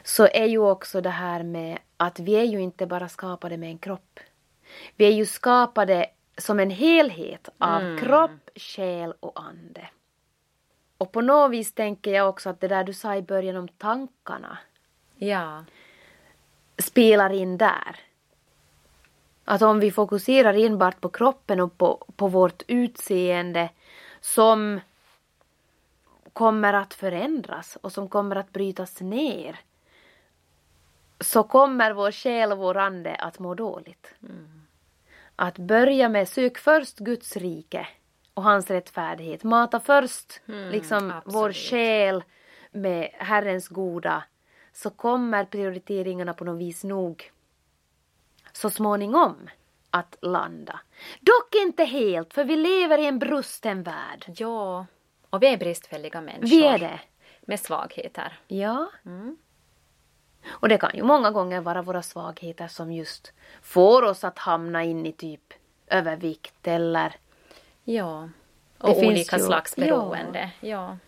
så 0.02 0.26
är 0.26 0.46
ju 0.46 0.58
också 0.58 1.00
det 1.00 1.10
här 1.10 1.42
med 1.42 1.78
att 1.96 2.20
vi 2.20 2.34
är 2.34 2.44
ju 2.44 2.60
inte 2.60 2.86
bara 2.86 3.08
skapade 3.08 3.56
med 3.56 3.68
en 3.68 3.78
kropp. 3.78 4.20
Vi 4.96 5.04
är 5.04 5.10
ju 5.10 5.26
skapade 5.26 6.06
som 6.38 6.60
en 6.60 6.70
helhet 6.70 7.48
av 7.58 7.80
mm. 7.80 7.98
kropp, 7.98 8.50
själ 8.56 9.14
och 9.20 9.40
ande. 9.40 9.88
Och 10.98 11.12
på 11.12 11.20
något 11.20 11.50
vis 11.50 11.72
tänker 11.72 12.14
jag 12.14 12.28
också 12.28 12.50
att 12.50 12.60
det 12.60 12.68
där 12.68 12.84
du 12.84 12.92
sa 12.92 13.16
i 13.16 13.22
början 13.22 13.56
om 13.56 13.68
tankarna 13.68 14.58
ja. 15.16 15.64
spelar 16.78 17.32
in 17.32 17.58
där. 17.58 18.00
Att 19.44 19.62
om 19.62 19.80
vi 19.80 19.90
fokuserar 19.90 20.54
enbart 20.54 21.00
på 21.00 21.08
kroppen 21.08 21.60
och 21.60 21.78
på, 21.78 22.06
på 22.16 22.28
vårt 22.28 22.62
utseende 22.66 23.70
som 24.20 24.80
kommer 26.32 26.72
att 26.72 26.94
förändras 26.94 27.78
och 27.80 27.92
som 27.92 28.08
kommer 28.08 28.36
att 28.36 28.52
brytas 28.52 29.00
ner 29.00 29.60
så 31.20 31.42
kommer 31.42 31.92
vår 31.92 32.12
själ 32.12 32.52
och 32.52 32.58
vår 32.58 32.76
ande 32.76 33.14
att 33.14 33.38
må 33.38 33.54
dåligt. 33.54 34.14
Mm. 34.22 34.62
Att 35.36 35.58
börja 35.58 36.08
med 36.08 36.28
sök 36.28 36.58
först 36.58 36.98
Guds 36.98 37.36
rike 37.36 37.88
och 38.34 38.42
hans 38.42 38.70
rättfärdighet. 38.70 39.44
Mata 39.44 39.80
först 39.80 40.40
mm, 40.46 40.70
liksom 40.70 41.12
vår 41.24 41.52
själ 41.52 42.24
med 42.70 43.10
Herrens 43.12 43.68
goda 43.68 44.24
så 44.72 44.90
kommer 44.90 45.44
prioriteringarna 45.44 46.34
på 46.34 46.44
något 46.44 46.60
vis 46.60 46.84
nog 46.84 47.32
så 48.52 48.70
småningom 48.70 49.36
att 49.90 50.16
landa. 50.20 50.80
Dock 51.20 51.54
inte 51.54 51.84
helt, 51.84 52.34
för 52.34 52.44
vi 52.44 52.56
lever 52.56 52.98
i 52.98 53.06
en 53.06 53.18
brusten 53.18 53.82
värld. 53.82 54.24
Ja, 54.36 54.86
och 55.32 55.42
vi 55.42 55.46
är 55.46 55.56
bristfälliga 55.56 56.20
människor. 56.20 56.46
Vi 56.46 56.64
är 56.64 56.78
det. 56.78 57.00
Med 57.40 57.60
svagheter. 57.60 58.38
Ja. 58.48 58.90
Mm. 59.06 59.36
Och 60.48 60.68
det 60.68 60.78
kan 60.78 60.90
ju 60.94 61.02
många 61.02 61.30
gånger 61.30 61.60
vara 61.60 61.82
våra 61.82 62.02
svagheter 62.02 62.68
som 62.68 62.92
just 62.92 63.32
får 63.62 64.02
oss 64.02 64.24
att 64.24 64.38
hamna 64.38 64.84
in 64.84 65.06
i 65.06 65.12
typ 65.12 65.54
övervikt 65.86 66.68
eller 66.68 67.16
Ja, 67.84 68.28
och 68.78 68.98
olika 68.98 69.38
ju, 69.38 69.42
slags 69.42 69.76
beroende. 69.76 70.50
Ja. 70.60 70.68
ja. 70.68 70.98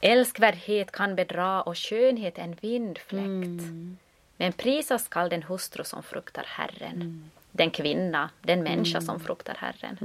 Älskvärdhet 0.00 0.92
kan 0.92 1.16
bedra 1.16 1.62
och 1.62 1.78
skönhet 1.78 2.38
en 2.38 2.54
vindfläkt. 2.60 3.24
Mm. 3.24 3.96
Men 4.36 4.52
prisas 4.52 5.04
skall 5.04 5.28
den 5.28 5.42
hustru 5.42 5.84
som 5.84 6.02
fruktar 6.02 6.44
Herren. 6.46 6.94
Mm. 6.94 7.30
Den 7.52 7.70
kvinna, 7.70 8.30
den 8.42 8.62
människa 8.62 8.98
mm. 8.98 9.06
som 9.06 9.20
fruktar 9.20 9.56
Herren. 9.58 9.98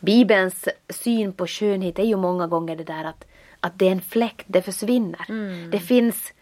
Bibelns 0.00 0.68
syn 0.88 1.32
på 1.32 1.46
skönhet 1.46 1.98
är 1.98 2.04
ju 2.04 2.16
många 2.16 2.46
gånger 2.46 2.76
det 2.76 2.84
där 2.84 3.04
att 3.04 3.24
att 3.62 3.78
det 3.78 3.88
är 3.88 3.92
en 3.92 4.00
fläkt, 4.00 4.46
det 4.46 4.62
försvinner. 4.62 5.26
Mm. 5.28 5.70
Det, 5.70 5.80
finns, 5.80 6.32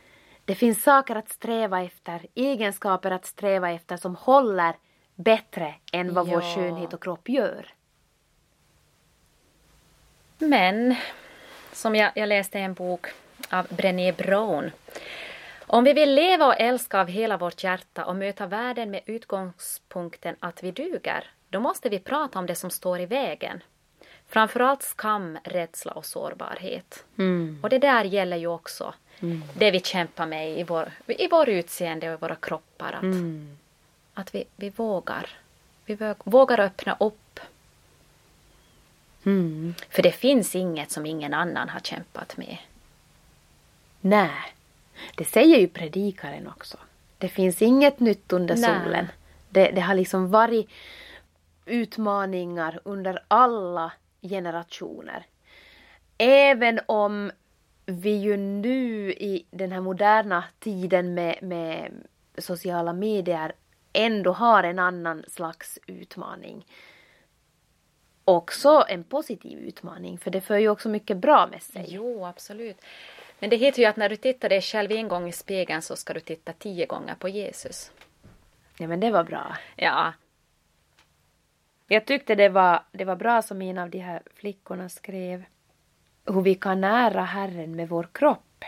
det 0.45 0.55
finns 0.55 0.83
saker 0.83 1.17
att 1.17 1.29
sträva 1.29 1.83
efter, 1.83 2.27
egenskaper 2.35 3.11
att 3.11 3.27
sträva 3.27 3.71
efter 3.71 3.97
som 3.97 4.17
håller 4.17 4.75
bättre 5.15 5.75
än 5.93 6.15
vad 6.15 6.29
ja. 6.29 6.33
vår 6.33 6.41
skönhet 6.41 6.93
och 6.93 7.03
kropp 7.03 7.29
gör. 7.29 7.75
Men 10.39 10.95
som 11.73 11.95
jag, 11.97 12.13
jag 12.15 12.29
läste 12.29 12.59
en 12.59 12.75
bok 12.75 13.07
av 13.51 13.67
Brené 13.71 14.13
Brown. 14.13 14.71
Om 15.67 15.85
vi 15.85 15.93
vill 15.93 16.15
leva 16.15 16.47
och 16.47 16.61
älska 16.61 17.01
av 17.01 17.07
hela 17.07 17.37
vårt 17.37 17.65
hjärta 17.65 18.05
och 18.05 18.17
möta 18.17 18.47
världen 18.47 18.91
med 18.91 19.01
utgångspunkten 19.07 20.37
att 20.41 20.63
vi 20.63 20.71
duger, 20.71 21.31
då 21.51 21.61
måste 21.61 21.89
vi 21.89 21.99
prata 21.99 22.39
om 22.39 22.47
det 22.47 22.55
som 22.55 22.71
står 22.71 23.01
i 23.01 23.07
vägen. 23.07 23.63
Framförallt 24.29 24.83
skam, 24.83 25.39
rädsla 25.45 25.93
och 25.93 26.07
sårbarhet. 26.07 27.05
Mm. 27.19 27.59
Och 27.63 27.69
det 27.69 27.79
där 27.79 28.05
gäller 28.05 28.37
ju 28.37 28.47
också 28.47 28.95
Mm. 29.23 29.43
det 29.55 29.71
vi 29.71 29.81
kämpar 29.81 30.27
med 30.27 30.59
i 30.59 30.63
vår, 30.63 30.93
i 31.07 31.29
vår 31.29 31.49
utseende 31.49 32.09
och 32.09 32.15
i 32.15 32.21
våra 32.21 32.35
kroppar. 32.35 32.93
Att, 32.93 33.03
Mm. 33.03 33.57
att 34.15 34.35
vi, 34.35 34.45
vi 34.57 34.71
vågar. 34.71 35.31
Vi 35.85 35.95
vå- 35.97 36.15
vågar 36.25 36.61
öppna 36.61 36.97
upp. 37.01 37.41
Mm. 39.25 39.75
För 39.91 40.03
det 40.03 40.13
finns 40.13 40.55
inget 40.55 40.91
som 40.91 41.07
ingen 41.07 41.35
annan 41.35 41.69
har 41.69 41.81
kämpat 41.81 42.37
med. 42.37 42.57
Nej, 44.01 44.55
det 45.17 45.25
säger 45.25 45.59
ju 45.59 45.69
predikaren 45.69 46.49
också. 46.49 46.77
Det 47.19 47.29
finns 47.29 47.63
inget 47.63 48.01
nytt 48.01 48.33
under 48.33 48.57
Nej. 48.57 48.81
solen. 48.85 49.09
Det, 49.49 49.71
det 49.71 49.81
har 49.81 49.95
liksom 49.95 50.31
varit 50.31 50.69
utmaningar 51.71 52.81
under 52.85 53.23
alla 53.29 53.93
generationer. 54.23 55.27
Även 56.19 56.81
om 56.87 57.31
vi 57.87 58.11
ju 58.11 58.37
nu 58.37 59.13
i 59.13 59.47
den 59.51 59.73
här 59.73 59.81
moderna 59.81 60.45
tiden 60.59 61.15
med, 61.15 61.39
med 61.43 61.93
sociala 62.39 62.93
medier 62.93 63.53
ändå 63.93 64.33
har 64.33 64.63
en 64.63 64.79
annan 64.79 65.25
slags 65.29 65.79
utmaning. 65.87 66.67
Också 68.25 68.85
en 68.89 69.05
positiv 69.05 69.59
utmaning, 69.59 70.19
för 70.19 70.31
det 70.31 70.41
för 70.41 70.59
ju 70.59 70.69
också 70.69 70.89
mycket 70.89 71.17
bra 71.17 71.47
med 71.47 71.63
sig. 71.63 71.87
Jo, 71.89 72.25
absolut. 72.25 72.77
Men 73.39 73.51
det 73.51 73.57
heter 73.57 73.83
ju 73.83 73.89
att 73.89 73.97
när 73.97 74.09
du 74.09 74.17
tittar 74.17 74.49
dig 74.49 74.61
själv 74.61 74.93
en 74.93 75.09
gång 75.09 75.29
i 75.29 75.33
spegeln 75.33 75.83
så 75.83 75.97
ska 75.97 76.13
du 76.15 76.21
titta 76.21 76.53
tio 76.53 76.87
gånger 76.87 77.15
på 77.15 77.29
Jesus. 77.29 77.93
Ja, 78.79 78.87
men 78.87 79.01
det 79.01 79.11
var 79.11 79.25
bra. 79.25 79.57
Ja, 79.77 80.13
jag 81.93 82.07
tyckte 82.07 82.35
det 82.35 82.49
var, 82.49 82.83
det 82.93 83.05
var 83.05 83.17
bra 83.17 83.43
som 83.43 83.63
en 83.63 83.79
av 83.79 83.91
de 83.91 83.99
här 83.99 84.23
flickorna 84.35 84.89
skrev 84.89 85.45
hur 86.27 86.41
vi 86.41 86.55
kan 86.55 86.81
nära 86.81 87.23
Herren 87.23 87.77
med 87.77 87.89
vår 87.89 88.09
kropp. 88.13 88.65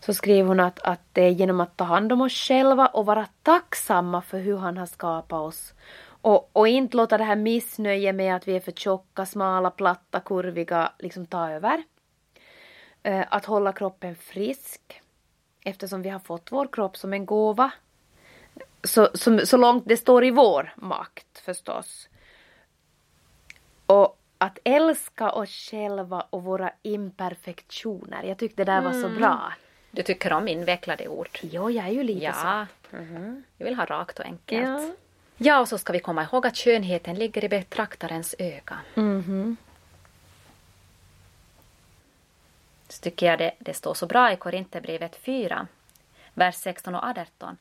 Så 0.00 0.14
skrev 0.14 0.46
hon 0.46 0.60
att, 0.60 0.78
att 0.78 1.00
det 1.12 1.22
är 1.22 1.30
genom 1.30 1.60
att 1.60 1.76
ta 1.76 1.84
hand 1.84 2.12
om 2.12 2.20
oss 2.20 2.32
själva 2.32 2.86
och 2.86 3.06
vara 3.06 3.26
tacksamma 3.42 4.22
för 4.22 4.38
hur 4.38 4.56
han 4.56 4.76
har 4.76 4.86
skapat 4.86 5.40
oss. 5.40 5.74
Och, 6.06 6.50
och 6.52 6.68
inte 6.68 6.96
låta 6.96 7.18
det 7.18 7.24
här 7.24 7.36
missnöje 7.36 8.12
med 8.12 8.36
att 8.36 8.48
vi 8.48 8.56
är 8.56 8.60
för 8.60 8.72
tjocka, 8.72 9.26
smala, 9.26 9.70
platta, 9.70 10.20
kurviga 10.20 10.92
liksom 10.98 11.26
ta 11.26 11.50
över. 11.50 11.82
Eh, 13.02 13.24
att 13.30 13.44
hålla 13.44 13.72
kroppen 13.72 14.16
frisk 14.16 15.00
eftersom 15.64 16.02
vi 16.02 16.08
har 16.08 16.20
fått 16.20 16.52
vår 16.52 16.66
kropp 16.72 16.96
som 16.96 17.12
en 17.12 17.26
gåva 17.26 17.72
så, 18.82 19.08
som, 19.14 19.40
så 19.46 19.56
långt 19.56 19.84
det 19.86 19.96
står 19.96 20.24
i 20.24 20.30
vår 20.30 20.74
makt 20.76 21.33
förstås. 21.44 22.08
Och 23.86 24.18
att 24.38 24.58
älska 24.64 25.30
oss 25.30 25.50
själva 25.50 26.26
och 26.30 26.42
våra 26.42 26.72
imperfektioner. 26.82 28.22
Jag 28.22 28.38
tyckte 28.38 28.64
det 28.64 28.72
där 28.72 28.82
var 28.82 28.92
så 28.92 29.08
bra. 29.08 29.52
du 29.90 30.02
tycker 30.02 30.32
om 30.32 30.48
invecklade 30.48 31.08
ord. 31.08 31.38
Jo, 31.42 31.70
jag 31.70 31.86
är 31.86 31.90
ju 31.92 32.02
lite 32.02 32.32
så. 32.32 32.46
Ja, 32.46 32.66
jag 33.58 33.64
vill 33.66 33.74
ha 33.74 33.84
rakt 33.84 34.18
och 34.18 34.24
enkelt. 34.24 34.68
Ja. 34.68 34.94
Ja, 35.36 35.60
och 35.60 35.68
så 35.68 35.78
ska 35.78 35.92
vi 35.92 36.00
komma 36.00 36.22
ihåg 36.22 36.46
att 36.46 36.56
skönheten 36.56 37.14
ligger 37.14 37.44
i 37.44 37.48
betraktarens 37.48 38.34
öga. 38.38 38.78
Mhm. 38.94 39.56
Så 42.88 43.00
tycker 43.00 43.26
jag 43.26 43.38
det, 43.38 43.54
det 43.58 43.74
står 43.74 43.94
så 43.94 44.06
bra 44.06 44.32
i 44.32 44.36
Korinthierbrevet 44.36 45.16
4, 45.16 45.66
vers 46.34 46.54
16 46.54 46.94
och 46.94 47.04
18. 47.04 47.56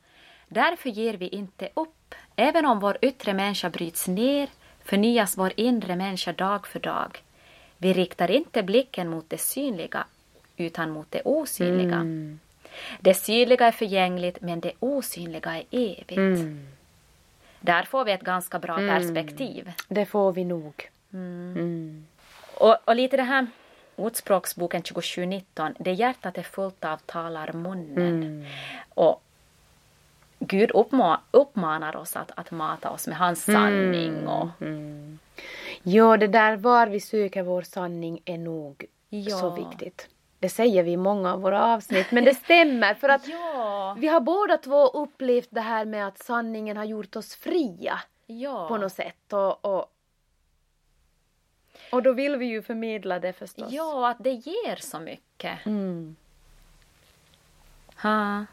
Därför 0.47 0.89
ger 0.89 1.13
vi 1.13 1.27
inte 1.27 1.69
upp, 1.73 1.95
även 2.35 2.65
om 2.65 2.79
vår 2.79 2.97
yttre 3.01 3.33
människa 3.33 3.69
bryts 3.69 4.07
ner, 4.07 4.49
förnyas 4.83 5.37
vår 5.37 5.53
inre 5.55 5.95
människa 5.95 6.33
dag 6.33 6.67
för 6.67 6.79
dag. 6.79 7.21
Vi 7.77 7.93
riktar 7.93 8.31
inte 8.31 8.63
blicken 8.63 9.09
mot 9.09 9.29
det 9.29 9.37
synliga, 9.37 10.05
utan 10.57 10.91
mot 10.91 11.11
det 11.11 11.21
osynliga. 11.25 11.95
Mm. 11.95 12.39
Det 12.99 13.13
synliga 13.13 13.67
är 13.67 13.71
förgängligt, 13.71 14.41
men 14.41 14.59
det 14.59 14.71
osynliga 14.79 15.55
är 15.55 15.63
evigt. 15.71 16.17
Mm. 16.17 16.67
Där 17.59 17.83
får 17.83 18.05
vi 18.05 18.11
ett 18.11 18.21
ganska 18.21 18.59
bra 18.59 18.75
perspektiv. 18.75 19.71
Det 19.87 20.05
får 20.05 20.31
vi 20.31 20.45
nog. 20.45 20.89
Mm. 21.13 22.05
Och, 22.53 22.77
och 22.85 22.95
lite 22.95 23.17
det 23.17 23.23
här 23.23 23.47
Ordspråksboken 23.95 24.81
27.19, 24.81 25.75
det 25.79 25.91
hjärtat 25.91 26.37
är 26.37 26.43
fullt 26.43 26.85
av 26.85 26.97
talar 26.97 27.53
munnen. 27.53 28.23
Mm. 28.23 28.45
Och 28.89 29.23
Gud 30.47 30.71
uppma, 30.71 31.19
uppmanar 31.31 31.95
oss 31.95 32.15
att, 32.15 32.31
att 32.35 32.51
mata 32.51 32.89
oss 32.89 33.07
med 33.07 33.17
hans 33.17 33.43
sanning. 33.43 34.27
Och, 34.27 34.47
Mm. 34.61 35.19
Jo, 35.83 36.17
det 36.17 36.27
där 36.27 36.57
var 36.57 36.87
vi 36.87 36.99
söker 36.99 37.43
vår 37.43 37.61
sanning 37.61 38.21
är 38.25 38.37
nog 38.37 38.85
Ja. 39.09 39.37
så 39.37 39.49
viktigt. 39.49 40.09
Det 40.39 40.49
säger 40.49 40.83
vi 40.83 40.91
i 40.91 40.97
många 40.97 41.33
av 41.33 41.41
våra 41.41 41.65
avsnitt, 41.73 42.11
men 42.11 42.23
det 42.25 42.33
stämmer 42.35 42.93
för 42.93 43.09
att 43.09 43.27
ja, 43.27 43.95
vi 43.99 44.07
har 44.07 44.19
båda 44.19 44.57
två 44.57 44.87
upplevt 44.87 45.47
det 45.51 45.61
här 45.61 45.85
med 45.85 46.07
att 46.07 46.17
sanningen 46.23 46.77
har 46.77 46.83
gjort 46.83 47.15
oss 47.15 47.35
fria 47.35 47.99
ja. 48.25 48.67
på 48.67 48.77
något 48.77 48.93
sätt. 48.93 49.33
Och, 49.33 49.65
och, 49.65 49.85
och 51.91 52.03
då 52.03 52.13
vill 52.13 52.35
vi 52.35 52.45
ju 52.45 52.61
förmedla 52.61 53.19
det 53.19 53.33
förstås. 53.33 53.71
ja, 53.71 54.09
att 54.09 54.23
det 54.23 54.31
ger 54.31 54.75
så 54.75 54.99
mycket. 54.99 55.65
Mm. 55.65 56.15
Ha. 58.01 58.45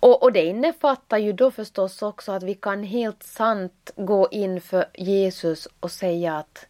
Och, 0.00 0.22
och 0.22 0.32
det 0.32 0.44
innefattar 0.44 1.18
ju 1.18 1.32
då 1.32 1.50
förstås 1.50 2.02
också 2.02 2.32
att 2.32 2.42
vi 2.42 2.54
kan 2.54 2.82
helt 2.82 3.22
sant 3.22 3.90
gå 3.96 4.28
in 4.30 4.60
för 4.60 4.84
Jesus 4.94 5.68
och 5.80 5.90
säga 5.90 6.36
att, 6.36 6.66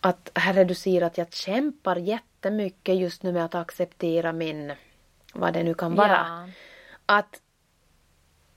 att 0.00 0.30
Herre 0.34 0.64
du 0.64 0.74
ser 0.74 1.02
att 1.02 1.18
jag 1.18 1.32
kämpar 1.32 1.96
jättemycket 1.96 2.96
just 2.96 3.22
nu 3.22 3.32
med 3.32 3.44
att 3.44 3.54
acceptera 3.54 4.32
min, 4.32 4.72
vad 5.34 5.52
det 5.52 5.62
nu 5.62 5.74
kan 5.74 5.94
vara. 5.94 6.10
Ja. 6.10 6.48
Att, 7.06 7.40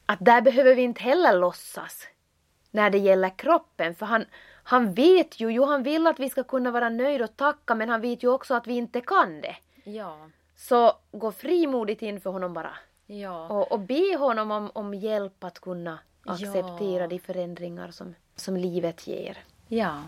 att 0.05 0.19
där 0.21 0.41
behöver 0.41 0.75
vi 0.75 0.81
inte 0.81 1.03
heller 1.03 1.33
låtsas 1.33 2.07
när 2.71 2.89
det 2.89 2.97
gäller 2.97 3.37
kroppen 3.37 3.95
för 3.95 4.05
han, 4.05 4.25
han 4.63 4.93
vet 4.93 5.39
ju, 5.39 5.51
jo 5.51 5.65
han 5.65 5.83
vill 5.83 6.07
att 6.07 6.19
vi 6.19 6.29
ska 6.29 6.43
kunna 6.43 6.71
vara 6.71 6.89
nöjda 6.89 7.23
och 7.23 7.37
tacka 7.37 7.75
men 7.75 7.89
han 7.89 8.01
vet 8.01 8.23
ju 8.23 8.27
också 8.27 8.53
att 8.53 8.67
vi 8.67 8.73
inte 8.73 9.01
kan 9.01 9.41
det. 9.41 9.55
Ja. 9.83 10.29
Så 10.55 10.93
gå 11.11 11.31
frimodigt 11.31 12.01
in 12.01 12.21
för 12.21 12.29
honom 12.29 12.53
bara. 12.53 12.77
Ja. 13.07 13.47
Och, 13.47 13.71
och 13.71 13.79
be 13.79 14.17
honom 14.19 14.51
om, 14.51 14.71
om 14.73 14.93
hjälp 14.93 15.43
att 15.43 15.59
kunna 15.59 15.99
Ja. 16.25 16.33
acceptera 16.33 17.07
de 17.07 17.19
förändringar 17.19 17.91
som, 17.91 18.15
som 18.35 18.57
livet 18.57 19.07
ger. 19.07 19.37
Ja. 19.67 20.03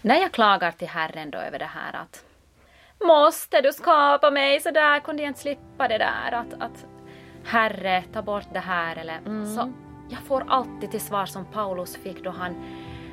När 0.00 0.16
jag 0.20 0.32
klagar 0.32 0.70
till 0.72 0.88
Herren 0.88 1.30
då 1.30 1.38
över 1.38 1.58
det 1.58 1.64
här 1.64 1.92
att 1.96 2.24
Måste 3.04 3.60
du 3.60 3.72
skapa 3.72 4.30
mig 4.30 4.60
så 4.60 4.70
där? 4.70 5.00
Kunde 5.00 5.22
jag 5.22 5.30
inte 5.30 5.40
slippa 5.40 5.88
det 5.88 5.98
där? 5.98 6.32
Att, 6.32 6.54
att 6.62 6.86
Herre, 7.44 8.04
ta 8.12 8.22
bort 8.22 8.46
det 8.52 8.58
här 8.60 8.96
eller 8.96 9.46
så. 9.56 9.72
Jag 10.10 10.20
får 10.20 10.44
alltid 10.48 10.90
till 10.90 11.00
svar 11.00 11.26
som 11.26 11.44
Paulus 11.44 11.96
fick 11.96 12.24
då 12.24 12.30
han, 12.30 12.54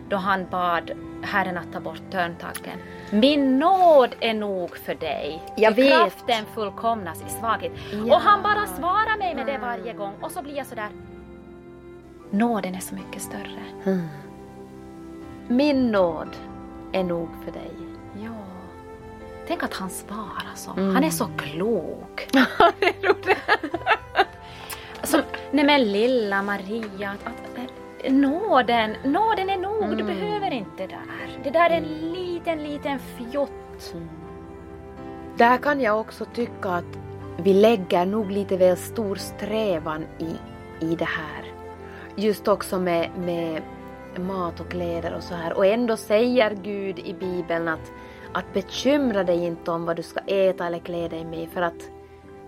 då 0.09 0.17
han 0.17 0.45
bad 0.51 0.91
Herren 1.21 1.57
att 1.57 1.73
ta 1.73 1.79
bort 1.79 2.01
törntaggen. 2.11 2.79
Min 3.11 3.59
nåd 3.59 4.15
är 4.19 4.33
nog 4.33 4.77
för 4.77 4.95
dig. 4.95 5.43
Jag 5.57 5.71
vet. 5.71 5.91
kraften 5.91 6.45
fullkomnas 6.55 7.21
i 7.21 7.29
svaghet. 7.39 7.71
Ja. 7.91 8.15
Och 8.15 8.21
han 8.21 8.43
bara 8.43 8.67
svarar 8.67 9.17
mig 9.17 9.35
med 9.35 9.45
det 9.45 9.57
varje 9.57 9.93
gång. 9.93 10.13
Och 10.21 10.31
så 10.31 10.41
blir 10.41 10.57
jag 10.57 10.67
sådär. 10.67 10.89
Nåden 12.29 12.75
är 12.75 12.79
så 12.79 12.95
mycket 12.95 13.21
större. 13.21 13.99
Min 15.47 15.91
nåd 15.91 16.37
är 16.91 17.03
nog 17.03 17.29
för 17.45 17.51
dig. 17.51 17.71
Ja. 18.23 18.31
Tänk 19.47 19.63
att 19.63 19.73
han 19.73 19.89
svarar 19.89 20.55
så. 20.55 20.71
Han 20.71 21.03
är 21.03 21.09
så 21.09 21.29
klok. 21.37 22.27
Som, 25.03 25.21
nej 25.51 25.65
men 25.65 25.91
lilla 25.91 26.43
Maria, 26.43 27.09
att, 27.09 27.27
att, 27.27 27.69
nåden, 28.07 28.95
nåden 29.03 29.49
är 29.49 29.57
nog, 29.57 29.97
du 29.97 30.03
behöver 30.03 30.51
inte 30.51 30.87
det 30.87 30.87
där. 30.87 31.39
Det 31.43 31.49
där 31.49 31.69
är 31.69 31.77
en 31.77 32.13
liten, 32.13 32.63
liten 32.63 32.99
fjott. 32.99 33.95
Där 35.37 35.57
kan 35.57 35.81
jag 35.81 35.99
också 35.99 36.25
tycka 36.25 36.69
att 36.69 36.99
vi 37.37 37.53
lägger 37.53 38.05
nog 38.05 38.31
lite 38.31 38.57
väl 38.57 38.77
stor 38.77 39.15
strävan 39.15 40.05
i, 40.19 40.35
i 40.85 40.95
det 40.95 41.05
här. 41.05 41.53
Just 42.15 42.47
också 42.47 42.79
med, 42.79 43.09
med 43.17 43.61
mat 44.17 44.59
och 44.59 44.69
kläder 44.69 45.13
och 45.13 45.23
så 45.23 45.33
här. 45.33 45.53
Och 45.53 45.65
ändå 45.65 45.97
säger 45.97 46.55
Gud 46.63 46.99
i 46.99 47.13
Bibeln 47.13 47.67
att, 47.67 47.91
att 48.33 48.53
bekymra 48.53 49.23
dig 49.23 49.45
inte 49.45 49.71
om 49.71 49.85
vad 49.85 49.95
du 49.95 50.03
ska 50.03 50.19
äta 50.19 50.67
eller 50.67 50.79
klä 50.79 51.07
dig 51.07 51.25
med 51.25 51.49
för 51.49 51.61
att, 51.61 51.91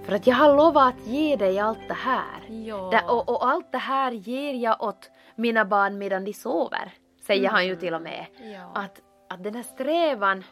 för 0.04 0.16
att 0.16 0.28
jag 0.28 0.36
har 0.36 0.56
lovat 0.56 0.94
att 0.94 1.08
ge 1.08 1.36
dig 1.36 1.60
allt 1.60 1.88
det 1.88 1.94
här. 1.94 2.50
Ja. 2.50 2.90
Det, 2.92 3.12
och, 3.12 3.30
och 3.30 3.48
allt 3.48 3.72
det 3.72 3.78
här 3.78 4.12
ger 4.12 4.54
jag 4.54 4.84
åt 4.84 5.10
mina 5.42 5.66
barn 5.66 5.98
medan 5.98 6.26
de 6.26 6.34
sover. 6.34 6.94
Säger 7.22 7.50
han 7.50 7.68
ju 7.68 7.76
till 7.76 7.94
och 7.94 8.02
med. 8.02 8.26
Ja. 8.54 8.72
Att, 8.74 9.02
att 9.30 9.44
den 9.44 9.56
här 9.56 9.64
strävan 9.64 10.44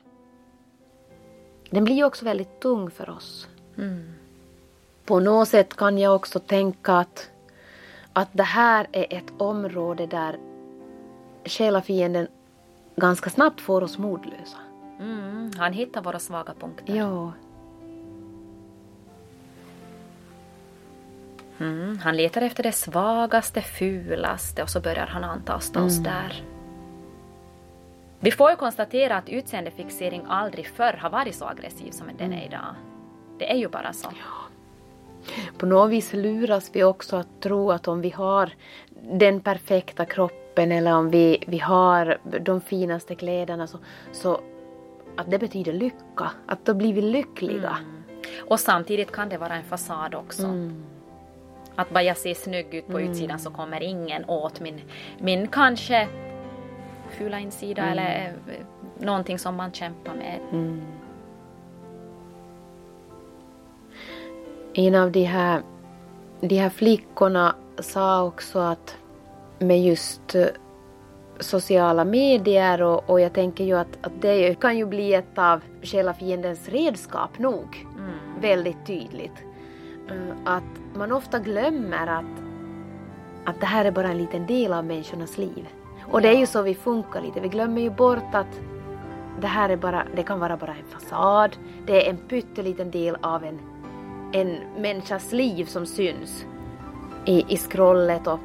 den 1.69 1.83
blir 1.83 1.95
ju 1.95 2.03
också 2.03 2.25
väldigt 2.25 2.59
tung 2.59 2.91
för 2.91 3.09
oss. 3.09 3.47
Mm. 3.77 4.13
På 5.05 5.19
något 5.19 5.47
sätt 5.47 5.75
kan 5.75 5.97
jag 5.97 6.15
också 6.15 6.39
tänka 6.39 6.93
att, 6.93 7.29
att 8.13 8.29
det 8.31 8.43
här 8.43 8.87
är 8.91 9.17
ett 9.17 9.33
område 9.37 10.05
där 10.07 10.37
själafienden 11.45 12.27
ganska 12.95 13.29
snabbt 13.29 13.61
får 13.61 13.83
oss 13.83 13.97
modlösa. 13.97 14.57
Mm. 14.99 15.51
Han 15.57 15.73
hittar 15.73 16.01
våra 16.01 16.19
svaga 16.19 16.53
punkter. 16.53 16.95
Ja. 16.95 17.33
Mm. 21.60 21.97
Han 21.97 22.16
letar 22.18 22.41
efter 22.41 22.64
det 22.64 22.72
svagaste, 22.72 23.62
fulaste 23.62 24.64
och 24.64 24.70
så 24.70 24.80
börjar 24.80 25.07
han 25.07 25.24
antasta 25.24 25.84
oss 25.84 25.97
där. 25.97 26.43
Vi 28.20 28.32
får 28.32 28.49
ju 28.49 28.55
konstatera 28.55 29.18
att 29.18 29.30
utseendefixering 29.30 30.22
aldrig 30.28 30.68
förr 30.68 30.93
har 30.93 31.10
varit 31.10 31.36
så 31.36 31.45
aggressiv 31.45 31.91
som 31.91 32.07
den 32.18 32.34
är 32.34 32.45
idag. 32.45 32.76
Det 33.39 33.51
är 33.51 33.55
ju 33.55 33.68
bara 33.68 33.93
så. 33.93 34.10
På 35.57 35.66
något 35.66 35.91
vis 35.91 36.14
luras 36.14 36.70
vi 36.74 36.84
också 36.84 37.16
att 37.16 37.41
tro 37.41 37.72
att 37.72 37.88
om 37.88 38.01
vi 38.01 38.10
har 38.10 38.51
den 39.01 39.41
perfekta 39.41 40.05
kroppen 40.05 40.72
eller 40.72 40.93
om 40.93 41.10
vi, 41.10 41.43
vi 41.47 41.57
har 41.57 42.18
de 42.39 42.62
finaste 42.62 43.16
kläderna 43.16 43.68
så, 43.68 43.78
så 44.12 44.41
att 45.16 45.32
det 45.32 45.39
betyder 45.39 45.74
lycka. 45.74 46.32
Att 46.45 46.66
då 46.66 46.74
blir 46.74 46.93
vi 46.93 47.01
lyckliga. 47.01 47.78
Och 48.49 48.60
samtidigt 48.60 49.12
kan 49.12 49.30
det 49.30 49.38
vara 49.38 49.55
en 49.55 49.64
fasad 49.64 50.16
också. 50.16 50.43
Mm. 50.43 50.84
Att 51.80 51.89
bara 51.89 52.03
jag 52.03 52.17
ser 52.17 52.34
snygg 52.34 52.73
ut 52.73 52.88
på 52.88 53.01
utsidan 53.01 53.39
så 53.39 53.51
kommer 53.51 53.84
ingen 53.84 54.25
åt 54.30 54.59
min, 54.59 54.82
min 55.17 55.47
kanske 55.47 56.07
fula 57.09 57.39
insida 57.39 57.86
eller 57.86 58.34
eh, 58.47 58.65
någonting 59.05 59.39
som 59.39 59.55
man 59.55 59.71
kämpar 59.71 60.13
med. 60.13 60.39
Mm. 60.51 60.82
En 64.73 64.95
av 64.95 65.11
de 65.11 65.23
här, 65.23 65.61
de 66.41 66.57
här 66.57 66.69
flickorna 66.69 67.55
sa 67.80 68.23
också 68.23 68.59
att 68.59 68.97
med 69.59 69.84
just 69.84 70.36
eh, 70.36 70.45
sociala 71.39 72.05
medier 72.05 72.82
och, 72.82 73.09
och 73.09 73.21
jag 73.21 73.34
tänker 73.34 73.63
ju 73.63 73.77
att, 73.77 73.97
att 74.01 74.21
det 74.21 74.59
kan 74.59 74.77
ju 74.77 74.86
bli 74.86 75.13
ett 75.13 75.38
av 75.38 75.61
själafiendens 75.84 76.69
redskap 76.69 77.39
nog. 77.39 77.86
Väldigt 78.41 78.86
tydligt. 78.88 79.49
Eh, 80.12 80.36
Att 80.45 80.64
man 80.95 81.12
ofta 81.12 81.39
glömmer 81.39 82.07
att, 82.07 82.43
att 83.45 83.60
det 83.60 83.66
här 83.66 83.86
är 83.86 83.91
bara 83.91 84.07
en 84.07 84.18
liten 84.18 84.45
del 84.47 84.74
av 84.74 84.86
människornas 84.86 85.38
liv. 85.38 85.68
Och 86.12 86.22
det 86.22 86.28
är 86.30 86.38
ju 86.38 86.45
så 86.45 86.62
vi 86.62 86.76
funkar 86.76 87.22
lite. 87.22 87.39
Vi 87.39 87.47
glömmer 87.47 87.82
ju 87.82 87.89
bort 87.89 88.34
att 88.34 88.60
det 89.41 89.47
här 89.47 89.70
är 89.70 89.78
bara, 89.78 90.03
det 90.16 90.24
kan 90.24 90.39
vara 90.39 90.57
bara 90.57 90.72
en 90.72 90.99
fasad. 90.99 91.57
Det 91.86 92.05
är 92.05 92.10
en 92.10 92.18
pytteliten 92.18 92.91
del 92.91 93.18
av 93.22 93.43
en, 93.43 93.60
en 94.34 94.57
människas 94.78 95.32
liv 95.32 95.66
som 95.66 95.86
syns 95.86 96.45
i, 97.26 97.53
i 97.53 97.57
scrollet 97.57 98.28
och, 98.28 98.39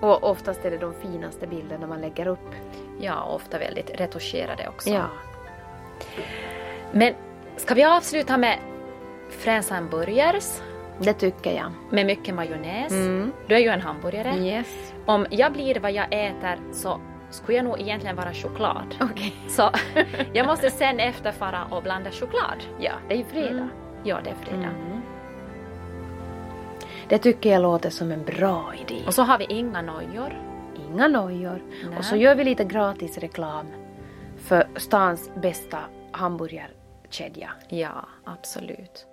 och 0.00 0.30
oftast 0.30 0.64
är 0.64 0.70
det 0.70 0.78
de 0.78 0.92
finaste 0.94 1.46
bilderna 1.46 1.86
man 1.86 2.00
lägger 2.00 2.26
upp. 2.26 2.54
Ja, 3.00 3.22
ofta 3.24 3.58
väldigt 3.58 4.00
retuscherade 4.00 4.68
också. 4.68 4.90
Ja. 4.90 5.04
Men 6.92 7.14
ska 7.56 7.74
vi 7.74 7.84
avsluta 7.84 8.36
med 8.36 8.58
fräsa 9.30 9.74
hamburgers 9.74 10.60
Det 10.98 11.12
tycker 11.12 11.52
jag. 11.56 11.72
med 11.90 12.06
mycket 12.06 12.34
majonnäs? 12.34 12.92
Mm. 12.92 13.32
Du 13.46 13.54
är 13.54 13.58
ju 13.58 13.68
en 13.68 13.80
hamburgare. 13.80 14.36
Yes. 14.38 14.92
Om 15.06 15.26
jag 15.30 15.52
blir 15.52 15.80
vad 15.80 15.92
jag 15.92 16.06
äter 16.10 16.58
så 16.72 17.00
skulle 17.30 17.56
jag 17.56 17.64
nog 17.64 17.80
egentligen 17.80 18.16
vara 18.16 18.32
choklad. 18.34 18.94
Okej. 19.00 19.34
Så 19.48 19.70
jag 20.32 20.46
måste 20.46 20.70
sen 20.70 21.00
efter 21.00 21.32
fara 21.32 21.64
och 21.70 21.82
blanda 21.82 22.10
choklad. 22.10 22.58
Ja, 22.80 22.92
det 23.08 23.14
är 23.14 23.18
ju 23.18 23.24
fredag. 23.24 23.48
Mm. 23.50 23.68
Ja, 24.04 24.18
det 24.24 24.30
är 24.30 24.34
fredag. 24.34 24.68
Mm. 24.68 25.00
Det 27.08 27.18
tycker 27.18 27.52
jag 27.52 27.62
låter 27.62 27.90
som 27.90 28.12
en 28.12 28.24
bra 28.24 28.72
idé. 28.88 29.02
Och 29.06 29.14
så 29.14 29.22
har 29.22 29.38
vi 29.38 29.44
inga 29.48 29.82
nojor. 29.82 30.42
Inga 30.88 31.08
nojor. 31.08 31.62
Nej. 31.88 31.98
Och 31.98 32.04
så 32.04 32.16
gör 32.16 32.34
vi 32.34 32.44
lite 32.44 32.64
gratis 32.64 33.18
reklam 33.18 33.66
för 34.36 34.66
stans 34.76 35.30
bästa 35.34 35.78
hamburgerkedja. 36.12 37.50
Ja, 37.68 38.06
absolut. 38.24 39.06